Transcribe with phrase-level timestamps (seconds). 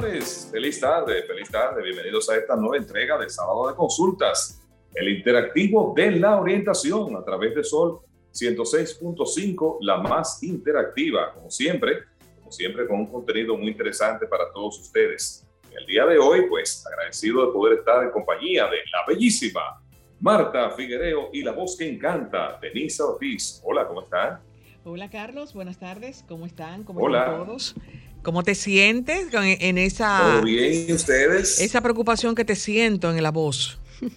[0.00, 1.82] Señores, feliz tarde, feliz tarde.
[1.82, 7.22] Bienvenidos a esta nueva entrega de Sábado de Consultas, el interactivo de la orientación a
[7.22, 8.00] través de Sol
[8.32, 12.04] 106.5, la más interactiva, como siempre,
[12.38, 15.46] como siempre con un contenido muy interesante para todos ustedes.
[15.78, 19.82] el día de hoy, pues agradecido de poder estar en compañía de la bellísima
[20.18, 23.60] Marta Figuereo y la voz que encanta, Denisa Ortiz.
[23.64, 24.40] Hola, ¿cómo están?
[24.82, 26.84] Hola Carlos, buenas tardes, ¿cómo están?
[26.84, 27.24] ¿Cómo Hola.
[27.24, 27.74] están todos?
[28.22, 30.18] ¿Cómo te sientes en esa...
[30.18, 30.86] ¿Todo bien?
[30.88, 31.60] ¿Y ustedes?
[31.60, 33.78] Esa preocupación que te siento en la voz.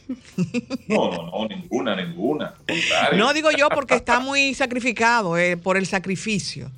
[0.88, 2.56] No, no, no, ninguna, ninguna.
[3.18, 6.70] No digo yo porque está muy sacrificado eh, por el sacrificio.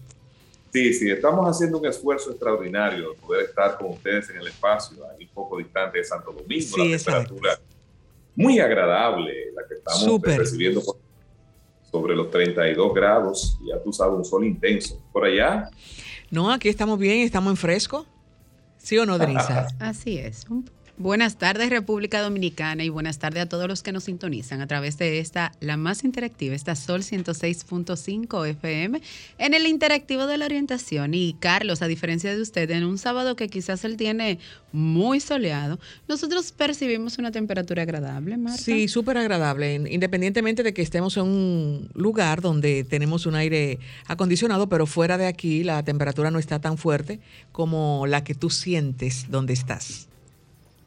[0.74, 4.98] Sí, sí, estamos haciendo un esfuerzo extraordinario de poder estar con ustedes en el espacio,
[5.10, 7.60] ahí un poco distante de Santo Domingo, la temperatura
[8.36, 10.82] muy agradable, la que estamos recibiendo
[11.90, 15.02] sobre los 32 grados, ya tú sabes, un sol intenso.
[15.14, 15.70] Por allá.
[16.32, 18.06] No, aquí estamos bien, estamos en fresco.
[18.78, 19.68] ¿Sí o no, Denisa?
[19.80, 24.06] Así es, un Buenas tardes República Dominicana y buenas tardes a todos los que nos
[24.06, 29.02] sintonizan a través de esta, la más interactiva, esta Sol 106.5 FM,
[29.38, 31.14] en el interactivo de la orientación.
[31.14, 34.40] Y Carlos, a diferencia de usted, en un sábado que quizás él tiene
[34.72, 38.62] muy soleado, nosotros percibimos una temperatura agradable, Marta.
[38.62, 44.70] Sí, súper agradable, independientemente de que estemos en un lugar donde tenemos un aire acondicionado,
[44.70, 47.20] pero fuera de aquí la temperatura no está tan fuerte
[47.52, 50.08] como la que tú sientes donde estás.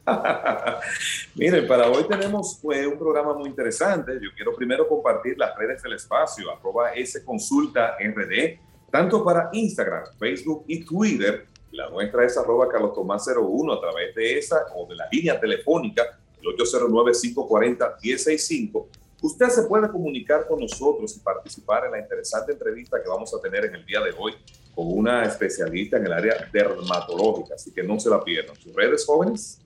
[1.35, 4.13] Miren, para hoy tenemos pues, un programa muy interesante.
[4.21, 6.91] Yo quiero primero compartir las redes del espacio, arroba
[7.25, 8.59] Consulta RD,
[8.91, 11.45] tanto para Instagram, Facebook y Twitter.
[11.71, 15.39] La nuestra es arroba Carlos Tomás 01 a través de esa o de la línea
[15.39, 18.87] telefónica, el 809-540-165.
[19.21, 23.41] Usted se puede comunicar con nosotros y participar en la interesante entrevista que vamos a
[23.41, 24.33] tener en el día de hoy
[24.73, 28.55] con una especialista en el área dermatológica, así que no se la pierdan.
[28.55, 29.59] ¿Sus redes jóvenes?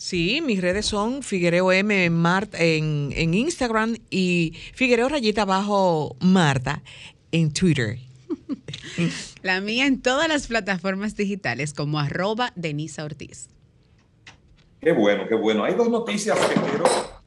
[0.00, 6.82] Sí, mis redes son Figuereo M Marta en, en Instagram y Figuereo Rayita Bajo Marta
[7.32, 7.98] en Twitter.
[9.42, 13.50] La mía en todas las plataformas digitales como arroba Denisa Ortiz.
[14.80, 15.64] Qué bueno, qué bueno.
[15.64, 16.84] Hay dos noticias que quiero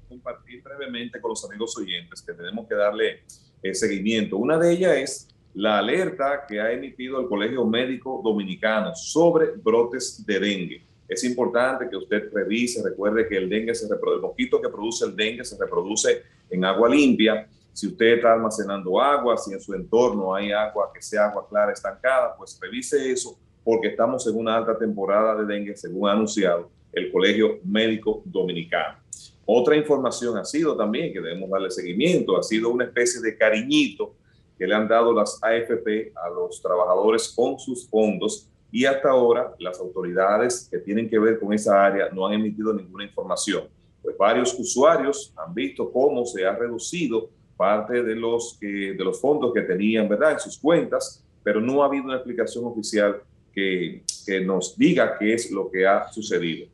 [0.09, 3.21] compartir brevemente con los amigos oyentes que tenemos que darle
[3.61, 4.37] eh, seguimiento.
[4.37, 10.25] Una de ellas es la alerta que ha emitido el Colegio Médico Dominicano sobre brotes
[10.25, 10.92] de dengue.
[11.13, 15.05] Es importante que usted revise, recuerde que el dengue se reproduce, el mosquito que produce
[15.05, 17.47] el dengue se reproduce en agua limpia.
[17.71, 21.71] Si usted está almacenando agua, si en su entorno hay agua que sea agua clara
[21.71, 26.71] estancada, pues revise eso porque estamos en una alta temporada de dengue, según ha anunciado
[26.91, 28.97] el Colegio Médico Dominicano.
[29.45, 34.15] Otra información ha sido también que debemos darle seguimiento, ha sido una especie de cariñito
[34.57, 39.53] que le han dado las AFP a los trabajadores con sus fondos y hasta ahora
[39.59, 43.65] las autoridades que tienen que ver con esa área no han emitido ninguna información.
[44.01, 49.53] Pues varios usuarios han visto cómo se ha reducido parte de los, de los fondos
[49.53, 50.31] que tenían ¿verdad?
[50.31, 53.21] en sus cuentas, pero no ha habido una explicación oficial
[53.53, 56.67] que, que nos diga qué es lo que ha sucedido.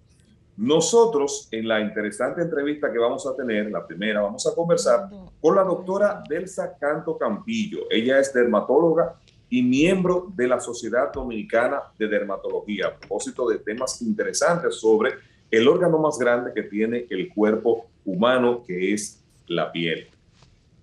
[0.55, 5.09] Nosotros, en la interesante entrevista que vamos a tener, la primera, vamos a conversar
[5.41, 7.87] con la doctora Delsa Canto Campillo.
[7.89, 14.01] Ella es dermatóloga y miembro de la Sociedad Dominicana de Dermatología, a propósito de temas
[14.01, 15.13] interesantes sobre
[15.49, 20.07] el órgano más grande que tiene el cuerpo humano, que es la piel.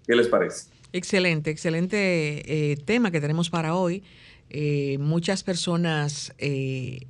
[0.07, 0.71] ¿Qué les parece?
[0.93, 4.03] Excelente, excelente eh, tema que tenemos para hoy.
[4.51, 7.01] Eh, muchas personas eh,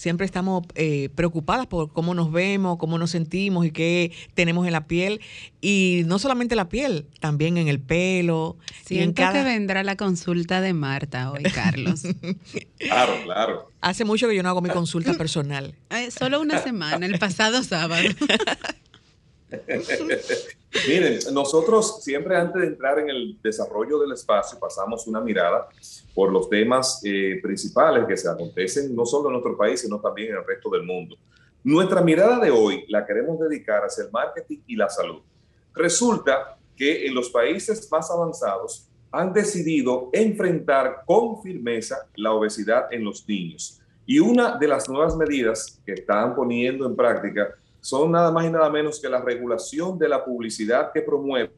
[0.00, 4.72] siempre estamos eh, preocupadas por cómo nos vemos, cómo nos sentimos y qué tenemos en
[4.72, 5.20] la piel.
[5.60, 8.56] Y no solamente la piel, también en el pelo.
[8.82, 12.02] Siento en que vendrá la consulta de Marta hoy, Carlos.
[12.78, 13.70] claro, claro.
[13.82, 15.74] Hace mucho que yo no hago mi consulta personal.
[15.90, 18.08] Eh, solo una semana, el pasado sábado.
[20.88, 25.68] Miren, nosotros siempre antes de entrar en el desarrollo del espacio pasamos una mirada
[26.14, 30.30] por los temas eh, principales que se acontecen no solo en nuestro país, sino también
[30.30, 31.16] en el resto del mundo.
[31.64, 35.20] Nuestra mirada de hoy la queremos dedicar hacia el marketing y la salud.
[35.74, 43.04] Resulta que en los países más avanzados han decidido enfrentar con firmeza la obesidad en
[43.04, 43.80] los niños.
[44.06, 48.50] Y una de las nuevas medidas que están poniendo en práctica son nada más y
[48.50, 51.52] nada menos que la regulación de la publicidad que promueve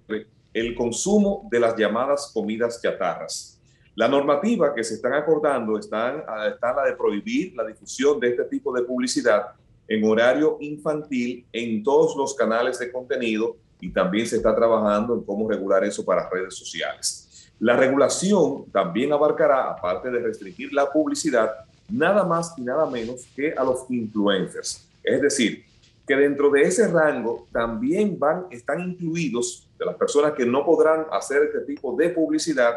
[0.53, 3.61] el consumo de las llamadas comidas chatarras.
[3.95, 8.45] La normativa que se están acordando está, está la de prohibir la difusión de este
[8.45, 9.49] tipo de publicidad
[9.87, 15.23] en horario infantil en todos los canales de contenido y también se está trabajando en
[15.23, 17.51] cómo regular eso para redes sociales.
[17.59, 21.51] La regulación también abarcará, aparte de restringir la publicidad,
[21.91, 24.89] nada más y nada menos que a los influencers.
[25.03, 25.65] Es decir,
[26.13, 31.07] que dentro de ese rango también van, están incluidos de las personas que no podrán
[31.11, 32.75] hacer este tipo de publicidad,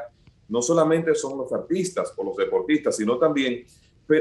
[0.48, 3.66] no solamente son los artistas o los deportistas, sino también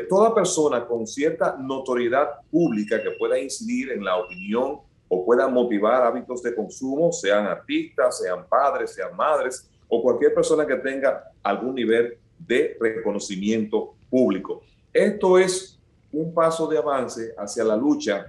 [0.09, 6.03] toda persona con cierta notoriedad pública que pueda incidir en la opinión o pueda motivar
[6.03, 11.77] hábitos de consumo, sean artistas, sean padres, sean madres o cualquier persona que tenga algún
[11.77, 14.63] nivel de reconocimiento público.
[14.93, 15.79] Esto es
[16.13, 18.27] un paso de avance hacia la lucha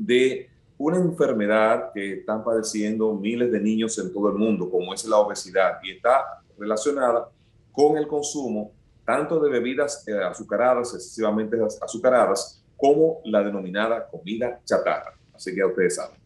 [0.00, 0.48] de
[0.78, 5.18] una enfermedad que están padeciendo miles de niños en todo el mundo, como es la
[5.18, 7.28] obesidad, y está relacionada
[7.70, 8.72] con el consumo
[9.04, 15.12] tanto de bebidas eh, azucaradas, excesivamente azucaradas, como la denominada comida chatarra.
[15.34, 16.16] Así que ya ustedes saben.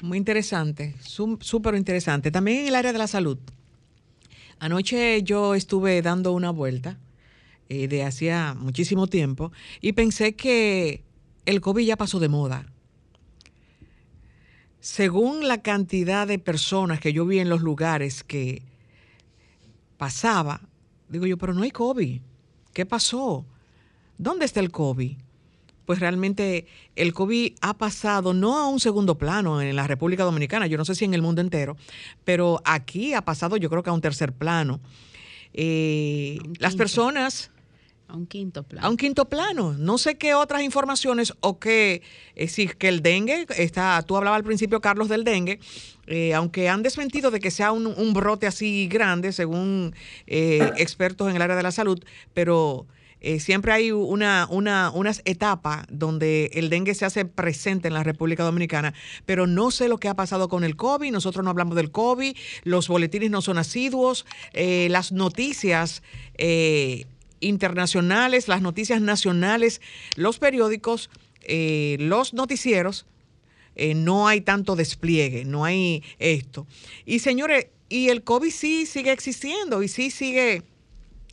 [0.00, 2.30] Muy interesante, súper interesante.
[2.30, 3.38] También en el área de la salud.
[4.58, 6.98] Anoche yo estuve dando una vuelta
[7.68, 11.04] eh, de hacía muchísimo tiempo y pensé que
[11.44, 12.66] el COVID ya pasó de moda
[14.80, 18.62] según la cantidad de personas que yo vi en los lugares que
[19.96, 20.60] pasaba,
[21.08, 22.20] digo yo, pero no hay COVID.
[22.72, 23.44] ¿Qué pasó?
[24.18, 25.16] ¿Dónde está el COVID?
[25.84, 26.66] Pues realmente
[26.96, 30.84] el COVID ha pasado no a un segundo plano en la República Dominicana, yo no
[30.84, 31.76] sé si en el mundo entero,
[32.24, 34.80] pero aquí ha pasado yo creo que a un tercer plano.
[35.54, 37.50] Eh, las personas
[38.08, 38.86] a un quinto plano.
[38.86, 39.74] A un quinto plano.
[39.74, 42.02] No sé qué otras informaciones o qué,
[42.34, 45.60] eh, si que el dengue, está, tú hablabas al principio, Carlos, del dengue,
[46.06, 49.94] eh, aunque han desmentido de que sea un, brote así grande, según
[50.26, 52.02] eh, expertos en el área de la salud,
[52.32, 52.86] pero
[53.40, 58.44] siempre hay una, una, unas etapas donde el dengue se hace presente en la República
[58.44, 58.94] Dominicana,
[59.26, 62.36] pero no sé lo que ha pasado con el COVID, nosotros no hablamos del COVID,
[62.62, 64.24] los boletines no son asiduos,
[64.54, 66.02] las noticias
[67.40, 69.80] internacionales, las noticias nacionales,
[70.16, 71.10] los periódicos,
[71.42, 73.06] eh, los noticieros,
[73.76, 76.66] eh, no hay tanto despliegue, no hay esto.
[77.06, 80.62] Y señores, y el COVID sí sigue existiendo y sí sigue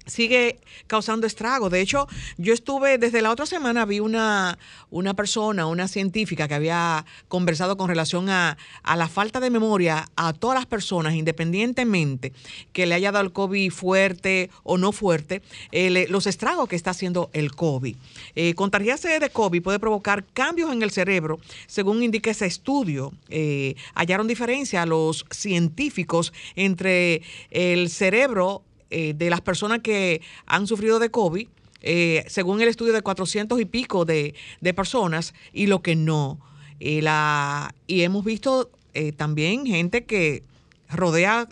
[0.06, 1.70] sigue causando estrago.
[1.70, 2.08] De hecho,
[2.38, 4.58] yo estuve, desde la otra semana vi una,
[4.90, 8.58] una persona, una científica que había conversado con relación a,
[8.96, 12.32] la falta de memoria a todas las personas, independientemente
[12.72, 15.42] que le haya dado el COVID fuerte o no fuerte,
[15.72, 17.96] eh, los estragos que está haciendo el COVID.
[18.36, 23.14] Eh, contagiarse de COVID puede provocar cambios en el cerebro, según indica ese estudio.
[23.30, 28.64] Eh, hallaron diferencia a los científicos entre el cerebro
[28.98, 31.50] eh, de las personas que han sufrido de COVID,
[31.82, 34.34] eh, según el estudio de 400 y pico de,
[34.74, 36.40] personas, y lo que no.
[36.80, 40.44] Y, la, y hemos visto eh, también gente que
[40.90, 41.50] rodea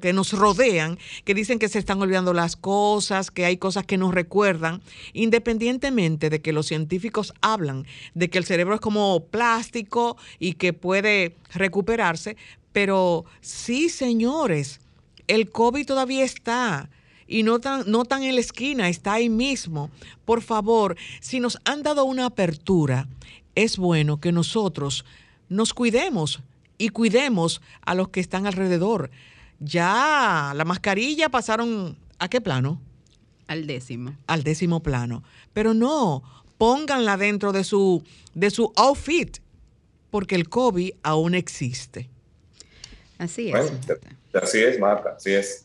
[0.00, 3.96] que nos rodean, que dicen que se están olvidando las cosas, que hay cosas que
[3.96, 4.82] nos recuerdan,
[5.12, 10.72] independientemente de que los científicos hablan de que el cerebro es como plástico y que
[10.72, 12.36] puede recuperarse,
[12.72, 14.80] pero sí, señores,
[15.28, 16.90] el COVID todavía está
[17.26, 19.90] y no tan, no tan en la esquina, está ahí mismo.
[20.24, 23.08] Por favor, si nos han dado una apertura,
[23.54, 25.04] es bueno que nosotros
[25.48, 26.40] nos cuidemos
[26.78, 29.10] y cuidemos a los que están alrededor.
[29.60, 32.80] Ya la mascarilla pasaron a qué plano?
[33.46, 34.16] Al décimo.
[34.26, 35.22] Al décimo plano.
[35.52, 36.22] Pero no,
[36.58, 38.02] pónganla dentro de su,
[38.34, 39.38] de su outfit,
[40.10, 42.08] porque el COVID aún existe.
[43.18, 43.72] Así es.
[44.34, 45.64] Así es, Marta, así es.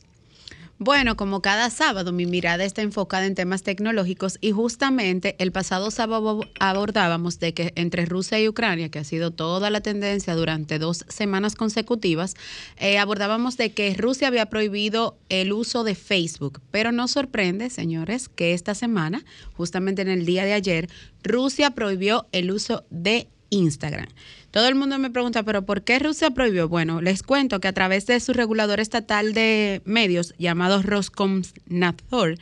[0.79, 5.89] Bueno, como cada sábado, mi mirada está enfocada en temas tecnológicos y justamente el pasado
[5.89, 10.77] sábado abordábamos de que entre Rusia y Ucrania, que ha sido toda la tendencia durante
[10.77, 12.35] dos semanas consecutivas,
[12.77, 18.29] eh, abordábamos de que Rusia había prohibido el uso de Facebook, pero nos sorprende, señores,
[18.29, 20.89] que esta semana, justamente en el día de ayer,
[21.23, 24.07] Rusia prohibió el uso de Instagram.
[24.51, 26.67] Todo el mundo me pregunta, pero ¿por qué Rusia prohibió?
[26.67, 32.37] Bueno, les cuento que a través de su regulador estatal de medios llamado Roskomnadzor,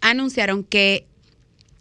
[0.00, 1.06] anunciaron que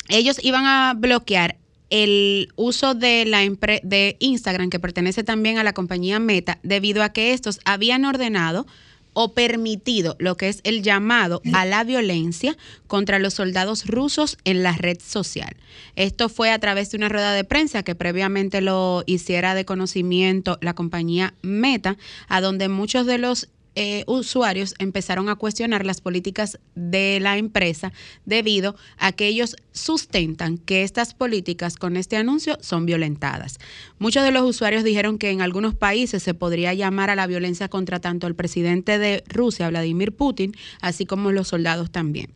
[0.09, 1.57] ellos iban a bloquear
[1.89, 3.39] el uso de la
[3.83, 8.65] de Instagram que pertenece también a la compañía Meta debido a que estos habían ordenado
[9.13, 14.63] o permitido lo que es el llamado a la violencia contra los soldados rusos en
[14.63, 15.55] la red social.
[15.95, 20.57] Esto fue a través de una rueda de prensa que previamente lo hiciera de conocimiento
[20.61, 26.59] la compañía Meta, a donde muchos de los eh, usuarios empezaron a cuestionar las políticas
[26.75, 27.91] de la empresa
[28.25, 33.59] debido a que ellos sustentan que estas políticas con este anuncio son violentadas.
[33.97, 37.67] Muchos de los usuarios dijeron que en algunos países se podría llamar a la violencia
[37.67, 42.31] contra tanto el presidente de Rusia, Vladimir Putin, así como los soldados también.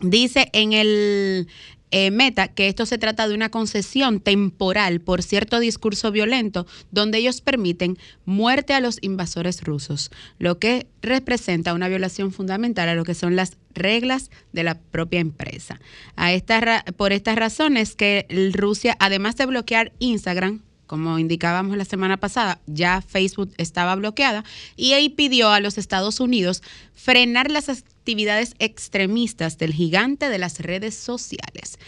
[0.00, 1.48] Dice en el,
[1.90, 7.18] eh, meta que esto se trata de una concesión temporal por cierto discurso violento donde
[7.18, 13.04] ellos permiten muerte a los invasores rusos, lo que representa una violación fundamental a lo
[13.04, 15.80] que son las reglas de la propia empresa.
[16.16, 22.16] A esta, por estas razones que Rusia, además de bloquear Instagram, como indicábamos la semana
[22.16, 24.42] pasada, ya Facebook estaba bloqueada
[24.74, 26.62] y ahí pidió a los Estados Unidos
[26.94, 31.78] frenar las actividades extremistas del gigante de las redes sociales.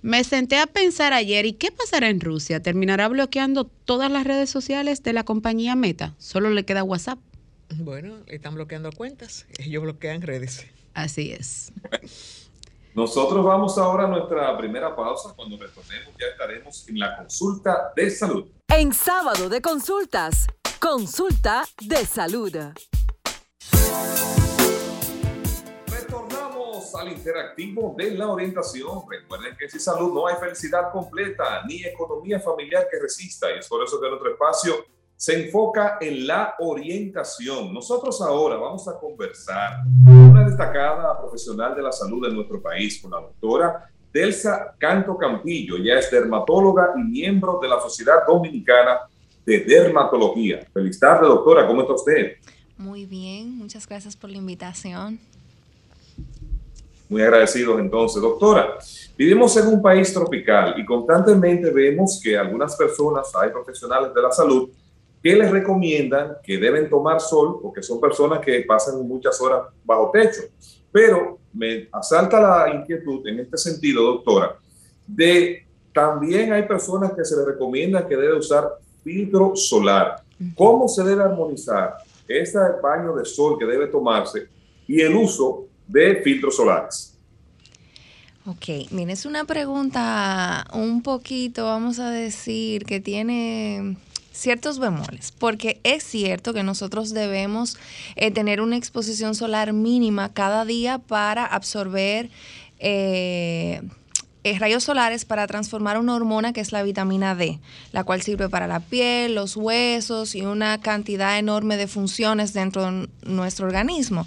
[0.00, 2.62] Me senté a pensar ayer, ¿y qué pasará en Rusia?
[2.62, 6.14] ¿Terminará bloqueando todas las redes sociales de la compañía Meta?
[6.16, 7.18] Solo le queda WhatsApp.
[7.76, 10.64] Bueno, están bloqueando cuentas, ellos bloquean redes.
[10.94, 11.70] Así es.
[12.94, 15.34] Nosotros vamos ahora a nuestra primera pausa.
[15.36, 18.46] Cuando retornemos ya estaremos en la consulta de salud.
[18.68, 20.46] En sábado de consultas,
[20.80, 22.56] consulta de salud.
[26.94, 29.02] Al interactivo de la orientación.
[29.08, 33.50] Recuerden que sin salud no hay felicidad completa ni economía familiar que resista.
[33.54, 34.74] Y es por eso que nuestro espacio
[35.14, 37.74] se enfoca en la orientación.
[37.74, 43.00] Nosotros ahora vamos a conversar con una destacada profesional de la salud de nuestro país,
[43.02, 45.76] con la doctora Delsa Canto Campillo.
[45.76, 49.00] Ella es dermatóloga y miembro de la Sociedad Dominicana
[49.44, 50.66] de Dermatología.
[50.72, 51.66] Feliz tarde, doctora.
[51.66, 52.36] ¿Cómo está usted?
[52.76, 55.18] Muy bien, muchas gracias por la invitación.
[57.08, 58.20] Muy agradecidos entonces.
[58.20, 58.78] Doctora,
[59.16, 64.30] vivimos en un país tropical y constantemente vemos que algunas personas, hay profesionales de la
[64.30, 64.68] salud,
[65.22, 70.10] que les recomiendan que deben tomar sol porque son personas que pasan muchas horas bajo
[70.12, 70.42] techo.
[70.92, 74.56] Pero me asalta la inquietud en este sentido, doctora,
[75.06, 78.68] de también hay personas que se les recomienda que debe usar
[79.02, 80.22] filtro solar.
[80.54, 81.96] ¿Cómo se debe armonizar
[82.28, 84.46] ese baño de sol que debe tomarse
[84.86, 87.14] y el uso de filtros solares?
[88.46, 93.96] Ok, mire, es una pregunta un poquito, vamos a decir, que tiene
[94.32, 97.76] ciertos bemoles, porque es cierto que nosotros debemos
[98.16, 102.30] eh, tener una exposición solar mínima cada día para absorber
[102.78, 103.82] eh,
[104.44, 107.58] eh, rayos solares para transformar una hormona que es la vitamina D,
[107.92, 112.90] la cual sirve para la piel, los huesos y una cantidad enorme de funciones dentro
[112.90, 114.26] de nuestro organismo.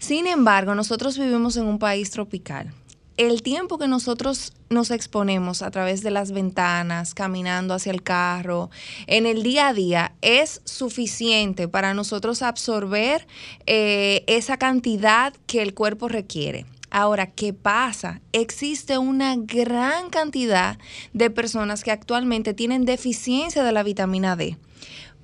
[0.00, 2.74] Sin embargo, nosotros vivimos en un país tropical
[3.20, 8.70] el tiempo que nosotros nos exponemos a través de las ventanas, caminando hacia el carro,
[9.06, 13.26] en el día a día, es suficiente para nosotros absorber
[13.66, 16.64] eh, esa cantidad que el cuerpo requiere.
[16.90, 18.22] Ahora, ¿qué pasa?
[18.32, 20.78] Existe una gran cantidad
[21.12, 24.56] de personas que actualmente tienen deficiencia de la vitamina D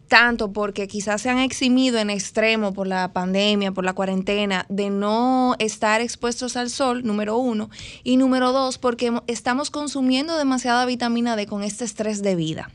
[0.09, 4.91] tanto porque quizás se han eximido en extremo por la pandemia, por la cuarentena, de
[4.91, 7.71] no estar expuestos al sol, número uno,
[8.05, 12.71] y número dos, porque estamos consumiendo demasiada vitamina D con este estrés de vida.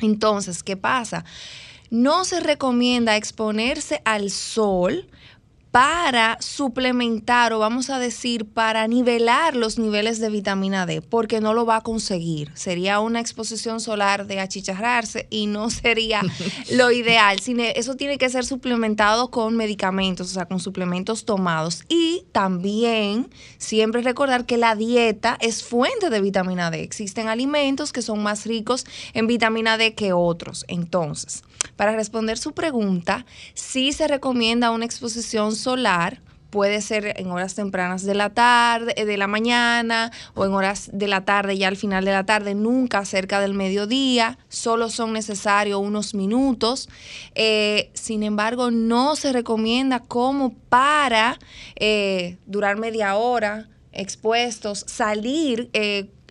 [0.00, 1.24] Entonces, ¿qué pasa?
[1.90, 5.06] No se recomienda exponerse al sol
[5.76, 11.52] para suplementar o vamos a decir para nivelar los niveles de vitamina D, porque no
[11.52, 12.50] lo va a conseguir.
[12.54, 16.22] Sería una exposición solar de achicharrarse y no sería
[16.72, 17.36] lo ideal.
[17.74, 21.84] Eso tiene que ser suplementado con medicamentos, o sea, con suplementos tomados.
[21.90, 23.28] Y también
[23.58, 26.84] siempre recordar que la dieta es fuente de vitamina D.
[26.84, 30.64] Existen alimentos que son más ricos en vitamina D que otros.
[30.68, 31.42] Entonces,
[31.74, 36.20] para responder su pregunta, sí se recomienda una exposición solar
[36.56, 40.88] puede ser en horas tempranas de la tarde, eh, de la mañana o en horas
[40.92, 45.12] de la tarde, ya al final de la tarde, nunca cerca del mediodía, solo son
[45.12, 46.88] necesarios unos minutos.
[47.34, 51.38] Eh, sin embargo, no se recomienda como para
[51.74, 55.70] eh, durar media hora expuestos, salir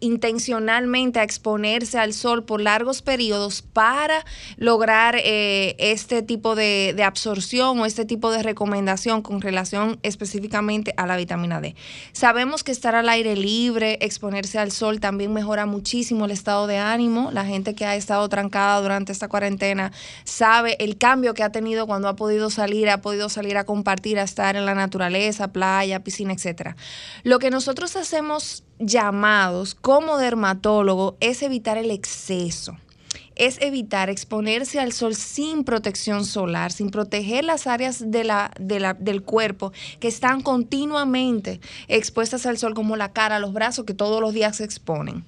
[0.06, 4.24] intencionalmente a exponerse al sol por largos periodos para
[4.58, 10.94] lograr eh, este tipo de, de absorción o este tipo de recomendación con relación específicamente
[10.98, 11.76] a la vitamina D.
[12.14, 16.78] Sabemos que estar al aire libre, exponerse al sol también mejora muchísimo el estado de
[16.78, 17.32] ánimo.
[17.32, 19.92] La gente que ha estado trancada durante esta cuarentena
[20.24, 24.20] sabe el cambio que ha tenido cuando ha podido salir, ha podido salir a compartir,
[24.20, 26.76] a estar en la naturaleza, playa, piscina, etcétera.
[27.24, 32.78] Lo que nosotros hacemos llamados como dermatólogo es evitar el exceso
[33.36, 38.80] es evitar exponerse al sol sin protección solar, sin proteger las áreas de la, de
[38.80, 43.94] la, del cuerpo que están continuamente expuestas al sol, como la cara, los brazos, que
[43.94, 45.26] todos los días se exponen.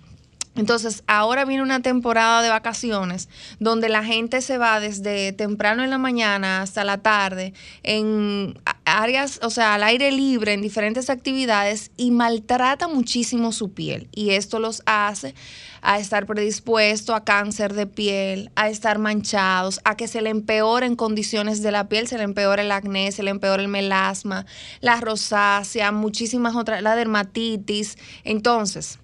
[0.58, 5.92] Entonces, ahora viene una temporada de vacaciones donde la gente se va desde temprano en
[5.92, 11.92] la mañana hasta la tarde en áreas, o sea, al aire libre, en diferentes actividades
[11.96, 14.08] y maltrata muchísimo su piel.
[14.12, 15.36] Y esto los hace
[15.82, 20.96] a estar predispuesto a cáncer de piel, a estar manchados, a que se le empeoren
[20.96, 24.46] condiciones de la piel, se le empeore el acné, se le empeore el melasma,
[24.82, 27.98] la rosácea, muchísimas otras, la dermatitis.
[28.24, 29.00] Entonces,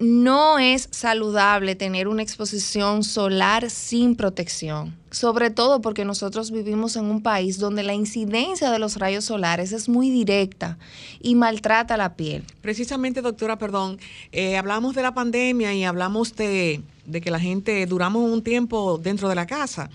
[0.00, 7.04] no es saludable tener una exposición solar sin protección, sobre todo porque nosotros vivimos en
[7.04, 10.78] un país donde la incidencia de los rayos solares es muy directa
[11.20, 12.44] y maltrata la piel.
[12.62, 13.98] Precisamente, doctora, perdón,
[14.32, 18.96] eh, hablamos de la pandemia y hablamos de, de que la gente duramos un tiempo
[18.96, 19.90] dentro de la casa.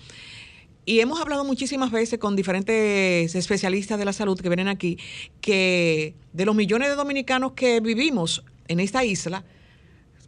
[0.84, 4.98] Y hemos hablado muchísimas veces con diferentes especialistas de la salud que vienen aquí,
[5.40, 9.44] que de los millones de dominicanos que vivimos en esta isla,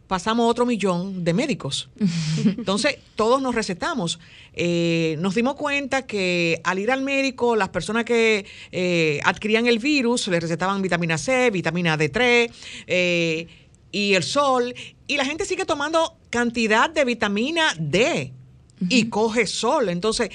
[0.09, 1.87] pasamos otro millón de médicos.
[2.43, 4.19] Entonces, todos nos recetamos.
[4.53, 9.77] Eh, nos dimos cuenta que al ir al médico, las personas que eh, adquirían el
[9.77, 12.51] virus le recetaban vitamina C, vitamina D3
[12.87, 13.47] eh,
[13.91, 14.73] y el sol,
[15.05, 18.33] y la gente sigue tomando cantidad de vitamina D
[18.89, 19.89] y coge sol.
[19.89, 20.29] Entonces,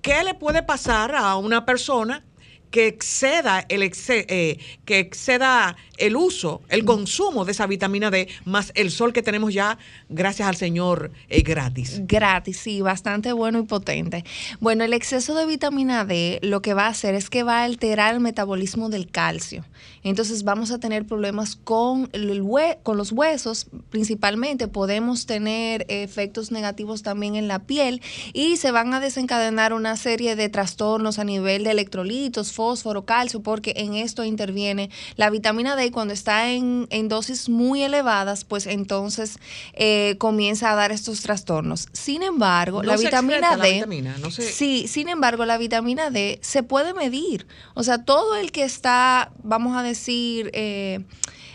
[0.00, 2.24] ¿qué le puede pasar a una persona
[2.70, 8.72] que exceda el eh, que exceda el uso, el consumo de esa vitamina D, más
[8.74, 12.00] el sol que tenemos ya, gracias al Señor, es gratis.
[12.06, 14.24] Gratis, sí, bastante bueno y potente.
[14.60, 17.64] Bueno, el exceso de vitamina D lo que va a hacer es que va a
[17.64, 19.64] alterar el metabolismo del calcio.
[20.08, 22.42] Entonces vamos a tener problemas con, el
[22.82, 28.00] con los huesos, principalmente podemos tener efectos negativos también en la piel
[28.32, 33.40] y se van a desencadenar una serie de trastornos a nivel de electrolitos, fósforo, calcio,
[33.40, 39.38] porque en esto interviene la vitamina D cuando está en, dosis muy elevadas, pues entonces
[39.72, 41.88] eh, comienza a dar estos trastornos.
[41.92, 43.84] Sin embargo, la vitamina D,
[44.30, 47.46] sí, sin embargo, la vitamina D se puede medir.
[47.74, 51.00] O sea, todo el que está, vamos a decir, eh,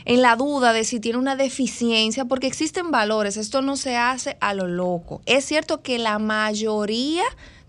[0.05, 4.37] en la duda de si tiene una deficiencia, porque existen valores, esto no se hace
[4.41, 5.21] a lo loco.
[5.25, 7.23] Es cierto que la mayoría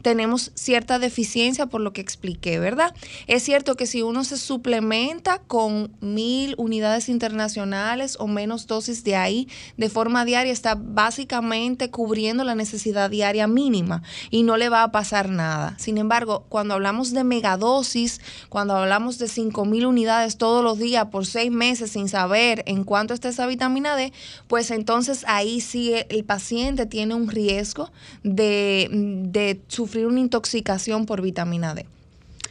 [0.04, 2.94] tenemos cierta deficiencia por lo que expliqué, ¿verdad?
[3.26, 9.16] Es cierto que si uno se suplementa con mil unidades internacionales o menos dosis de
[9.16, 14.82] ahí de forma diaria, está básicamente cubriendo la necesidad diaria mínima y no le va
[14.82, 15.74] a pasar nada.
[15.78, 21.06] Sin embargo, cuando hablamos de megadosis, cuando hablamos de cinco mil unidades todos los días
[21.06, 24.12] por seis meses sin saber en cuánto está esa vitamina D,
[24.48, 27.90] pues entonces ahí sí el paciente tiene un riesgo
[28.22, 31.86] de, de sufrir una intoxicación por vitamina D.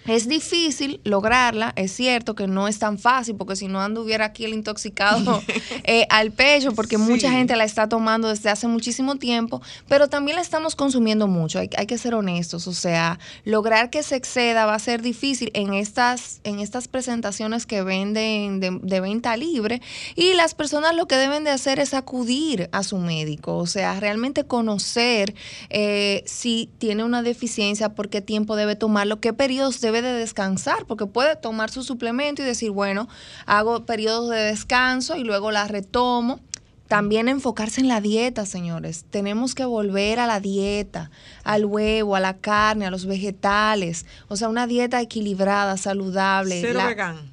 [0.05, 4.43] Es difícil lograrla, es cierto que no es tan fácil, porque si no anduviera aquí
[4.43, 5.41] el intoxicado
[5.83, 10.35] eh, al pecho, porque mucha gente la está tomando desde hace muchísimo tiempo, pero también
[10.35, 14.75] la estamos consumiendo mucho, hay, que ser honestos, o sea, lograr que se exceda va
[14.75, 19.81] a ser difícil en estas, en estas presentaciones que venden de, venta libre
[20.15, 23.99] y las personas lo que deben de hacer es acudir a su médico, o sea,
[23.99, 25.33] realmente conocer
[25.69, 30.85] eh, si tiene una deficiencia, por qué tiempo debe tomarlo, qué periodos debe de descansar,
[30.85, 33.07] porque puede tomar su suplemento y decir, bueno,
[33.45, 36.39] hago periodos de descanso y luego la retomo.
[36.87, 39.05] También enfocarse en la dieta, señores.
[39.09, 41.09] Tenemos que volver a la dieta,
[41.43, 44.05] al huevo, a la carne, a los vegetales.
[44.27, 46.61] O sea, una dieta equilibrada, saludable.
[46.61, 47.32] Cero vegano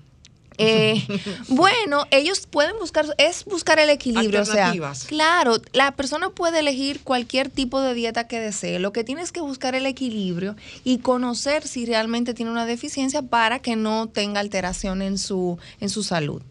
[0.61, 1.07] eh,
[1.49, 4.43] bueno, ellos pueden buscar, es buscar el equilibrio.
[4.43, 4.73] O sea,
[5.07, 8.79] claro, la persona puede elegir cualquier tipo de dieta que desee.
[8.79, 13.23] Lo que tiene es que buscar el equilibrio y conocer si realmente tiene una deficiencia
[13.23, 16.43] para que no tenga alteración en su, en su salud.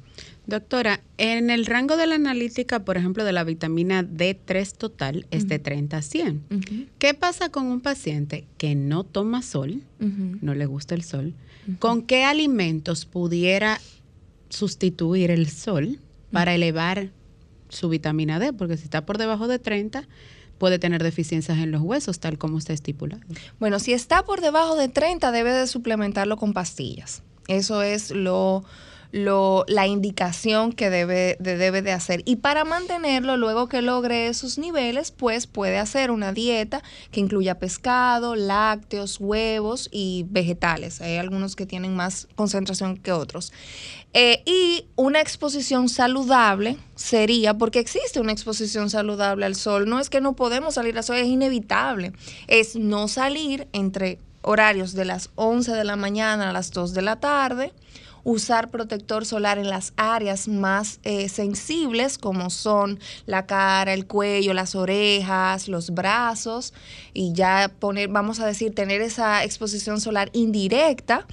[0.49, 5.47] Doctora, en el rango de la analítica, por ejemplo, de la vitamina D3 total es
[5.47, 6.89] de 30 a 100.
[6.97, 11.35] ¿Qué pasa con un paciente que no toma sol, no le gusta el sol?
[11.77, 13.79] ¿Con qué alimentos pudiera
[14.49, 15.99] sustituir el sol
[16.31, 17.09] para elevar
[17.69, 20.07] su vitamina D, porque si está por debajo de 30
[20.57, 23.21] puede tener deficiencias en los huesos, tal como está estipulado.
[23.59, 27.23] Bueno, si está por debajo de 30 debe de suplementarlo con pastillas.
[27.47, 28.65] Eso es lo
[29.11, 32.21] lo, la indicación que debe de, debe de hacer.
[32.25, 37.57] Y para mantenerlo, luego que logre esos niveles, pues puede hacer una dieta que incluya
[37.57, 41.01] pescado, lácteos, huevos y vegetales.
[41.01, 43.51] Hay algunos que tienen más concentración que otros.
[44.13, 50.09] Eh, y una exposición saludable sería, porque existe una exposición saludable al sol, no es
[50.09, 52.13] que no podemos salir al sol, es inevitable,
[52.47, 57.01] es no salir entre horarios de las 11 de la mañana a las 2 de
[57.03, 57.71] la tarde,
[58.23, 64.53] usar protector solar en las áreas más eh, sensibles como son la cara, el cuello,
[64.53, 66.73] las orejas, los brazos
[67.13, 71.25] y ya poner, vamos a decir, tener esa exposición solar indirecta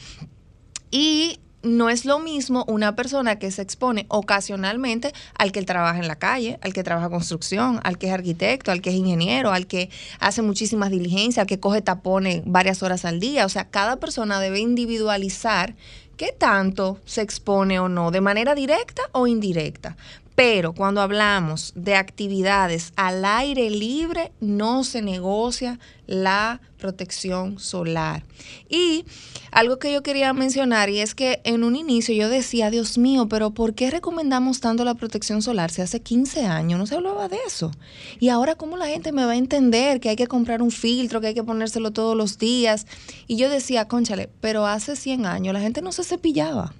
[0.91, 6.09] y no es lo mismo una persona que se expone ocasionalmente al que trabaja en
[6.09, 9.67] la calle, al que trabaja construcción, al que es arquitecto, al que es ingeniero, al
[9.67, 13.45] que hace muchísimas diligencias, al que coge tapones varias horas al día.
[13.45, 15.75] O sea, cada persona debe individualizar
[16.17, 19.97] qué tanto se expone o no, de manera directa o indirecta.
[20.37, 28.23] Pero cuando hablamos de actividades al aire libre, no se negocia la protección solar.
[28.69, 29.07] Y
[29.51, 33.29] algo que yo quería mencionar, y es que en un inicio yo decía, Dios mío,
[33.31, 35.71] pero ¿por qué recomendamos tanto la protección solar?
[35.71, 37.71] Si hace 15 años no se hablaba de eso.
[38.21, 41.23] Y ahora, ¿cómo la gente me va a entender que hay que comprar un filtro,
[41.23, 42.87] que hay que ponérselo todos los días?
[43.27, 46.75] Y yo decía, conchale, pero hace 100 años la gente no se cepillaba.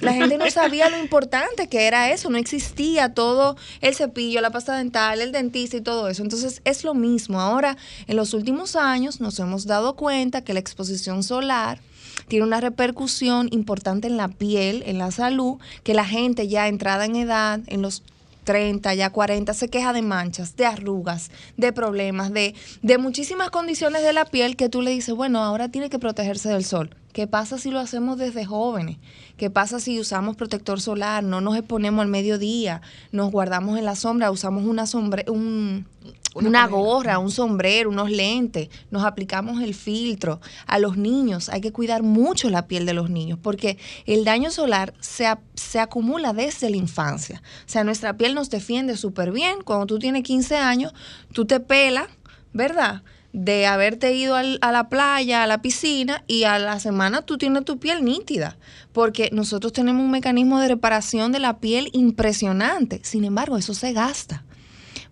[0.00, 4.50] La gente no sabía lo importante que era eso, no existía todo el cepillo, la
[4.50, 6.22] pasta dental, el dentista y todo eso.
[6.22, 7.40] Entonces es lo mismo.
[7.40, 11.80] Ahora, en los últimos años nos hemos dado cuenta que la exposición solar
[12.28, 17.04] tiene una repercusión importante en la piel, en la salud, que la gente ya entrada
[17.04, 18.02] en edad, en los
[18.44, 24.02] 30, ya 40, se queja de manchas, de arrugas, de problemas, de, de muchísimas condiciones
[24.02, 26.94] de la piel que tú le dices, bueno, ahora tiene que protegerse del sol.
[27.12, 28.98] ¿Qué pasa si lo hacemos desde jóvenes?
[29.36, 31.22] ¿Qué pasa si usamos protector solar?
[31.22, 35.86] No nos exponemos al mediodía, nos guardamos en la sombra, usamos una, sombre, un,
[36.34, 40.40] una, gorra, un sombrero, unos lentes, nos aplicamos el filtro.
[40.66, 44.50] A los niños hay que cuidar mucho la piel de los niños porque el daño
[44.50, 47.42] solar se, se acumula desde la infancia.
[47.66, 49.62] O sea, nuestra piel nos defiende súper bien.
[49.64, 50.92] Cuando tú tienes 15 años,
[51.32, 52.08] tú te pelas,
[52.52, 53.02] ¿verdad?
[53.34, 57.64] de haberte ido a la playa, a la piscina y a la semana tú tienes
[57.64, 58.56] tu piel nítida,
[58.92, 63.00] porque nosotros tenemos un mecanismo de reparación de la piel impresionante.
[63.02, 64.44] Sin embargo, eso se gasta.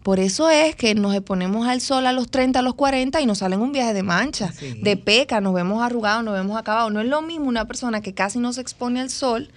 [0.03, 3.27] Por eso es que nos exponemos al sol a los 30, a los 40 y
[3.27, 6.93] nos salen un viaje de mancha, de peca, nos vemos arrugados, nos vemos acabados.
[6.93, 9.51] No es lo mismo una persona que casi no se expone al sol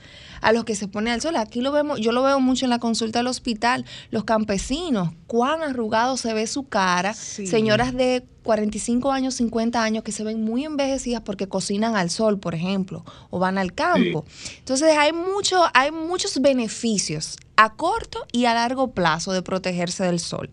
[0.45, 1.35] a los que se pone al sol.
[1.37, 5.63] Aquí lo vemos, yo lo veo mucho en la consulta del hospital, los campesinos, cuán
[5.63, 10.63] arrugado se ve su cara, señoras de 45 años, 50 años que se ven muy
[10.63, 14.23] envejecidas porque cocinan al sol, por ejemplo, o van al campo.
[14.59, 20.19] Entonces hay mucho, hay muchos beneficios a corto y a largo plazo de protegerse del
[20.19, 20.51] sol.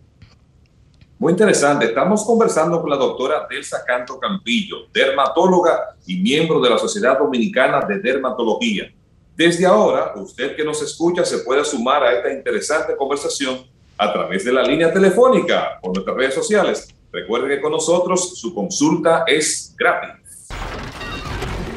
[1.19, 1.85] Muy interesante.
[1.85, 7.85] Estamos conversando con la doctora Delsa Canto Campillo, dermatóloga y miembro de la Sociedad Dominicana
[7.87, 8.91] de Dermatología.
[9.35, 13.65] Desde ahora, usted que nos escucha se puede sumar a esta interesante conversación
[13.97, 16.87] a través de la línea telefónica o nuestras redes sociales.
[17.11, 20.21] Recuerde que con nosotros su consulta es gratis.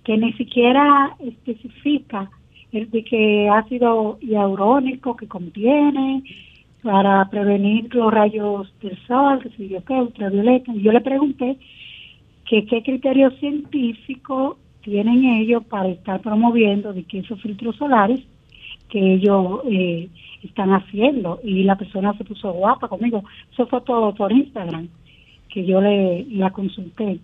[0.04, 2.32] que ni siquiera especifica
[2.71, 6.23] el de que ácido hialurónico que contiene.
[6.84, 10.71] para prevenir los rayos del sol, que se yo qué, ultravioleta.
[10.73, 11.58] Y yo le pregunté
[12.45, 18.21] que qué criterio científico tienen ellos para estar promoviendo de que esos filtros solares
[18.89, 20.08] que ellos eh,
[20.43, 21.39] están haciendo.
[21.43, 23.23] Y la persona se puso guapa conmigo.
[23.51, 24.88] Eso fue todo por Instagram,
[25.49, 27.19] que yo le la consulté.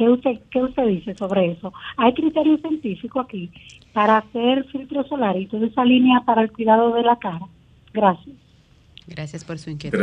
[0.00, 1.74] ¿Qué usted, ¿Qué usted dice sobre eso?
[1.98, 3.50] ¿Hay criterio científico aquí
[3.92, 7.46] para hacer filtros solares y toda esa línea para el cuidado de la cara?
[7.92, 8.34] Gracias.
[9.06, 10.00] Gracias por su inquietud.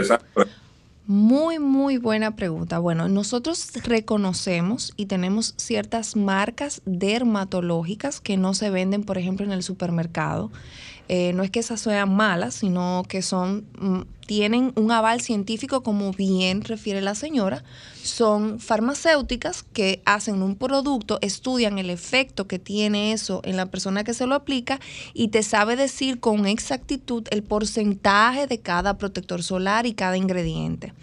[1.08, 2.78] Muy, muy buena pregunta.
[2.78, 9.52] Bueno, nosotros reconocemos y tenemos ciertas marcas dermatológicas que no se venden, por ejemplo, en
[9.52, 10.52] el supermercado.
[11.10, 15.84] Eh, no es que esas sean malas, sino que son, mm, tienen un aval científico,
[15.84, 17.64] como bien refiere la señora.
[18.04, 24.04] Son farmacéuticas que hacen un producto, estudian el efecto que tiene eso en la persona
[24.04, 24.80] que se lo aplica
[25.14, 30.94] y te sabe decir con exactitud el porcentaje de cada protector solar y cada ingrediente.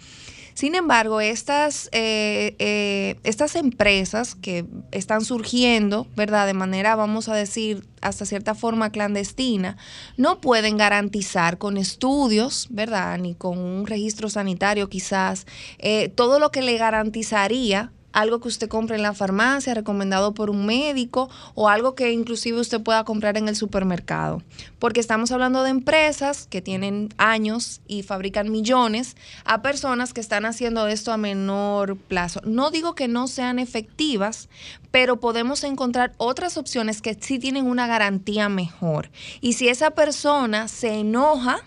[0.55, 6.47] Sin embargo, estas, eh, eh, estas empresas que están surgiendo, ¿verdad?
[6.47, 9.75] De manera, vamos a decir, hasta cierta forma clandestina,
[10.15, 13.17] no pueden garantizar con estudios, ¿verdad?
[13.19, 15.45] Ni con un registro sanitario quizás,
[15.77, 20.49] eh, todo lo que le garantizaría algo que usted compre en la farmacia, recomendado por
[20.49, 24.41] un médico, o algo que inclusive usted pueda comprar en el supermercado.
[24.79, 30.45] Porque estamos hablando de empresas que tienen años y fabrican millones a personas que están
[30.45, 32.39] haciendo esto a menor plazo.
[32.45, 34.47] No digo que no sean efectivas,
[34.91, 39.11] pero podemos encontrar otras opciones que sí tienen una garantía mejor.
[39.41, 41.63] Y si esa persona se enoja,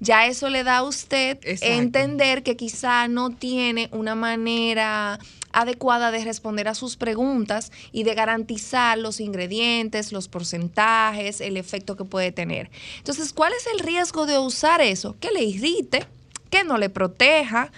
[0.00, 5.18] ya eso le da a usted entender que quizá no tiene una manera
[5.52, 11.96] adecuada de responder a sus preguntas y de garantizar los ingredientes, los porcentajes, el efecto
[11.96, 12.70] que puede tener.
[12.98, 15.16] Entonces, ¿cuál es el riesgo de usar eso?
[15.20, 16.06] Que le irrite,
[16.50, 17.72] que no le proteja,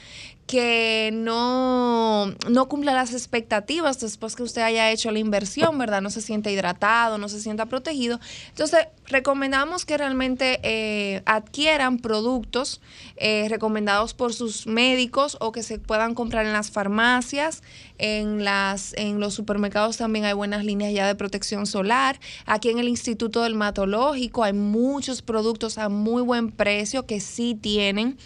[0.51, 6.03] que no, no cumpla las expectativas después que usted haya hecho la inversión, ¿verdad?
[6.03, 8.19] No se sienta hidratado, no se sienta protegido.
[8.49, 12.81] Entonces, recomendamos que realmente eh, adquieran productos
[13.15, 17.63] eh, recomendados por sus médicos o que se puedan comprar en las farmacias,
[17.99, 22.19] en, las, en los supermercados también hay buenas líneas ya de protección solar.
[22.45, 28.19] Aquí en el Instituto Dermatológico hay muchos productos a muy buen precio que sí tienen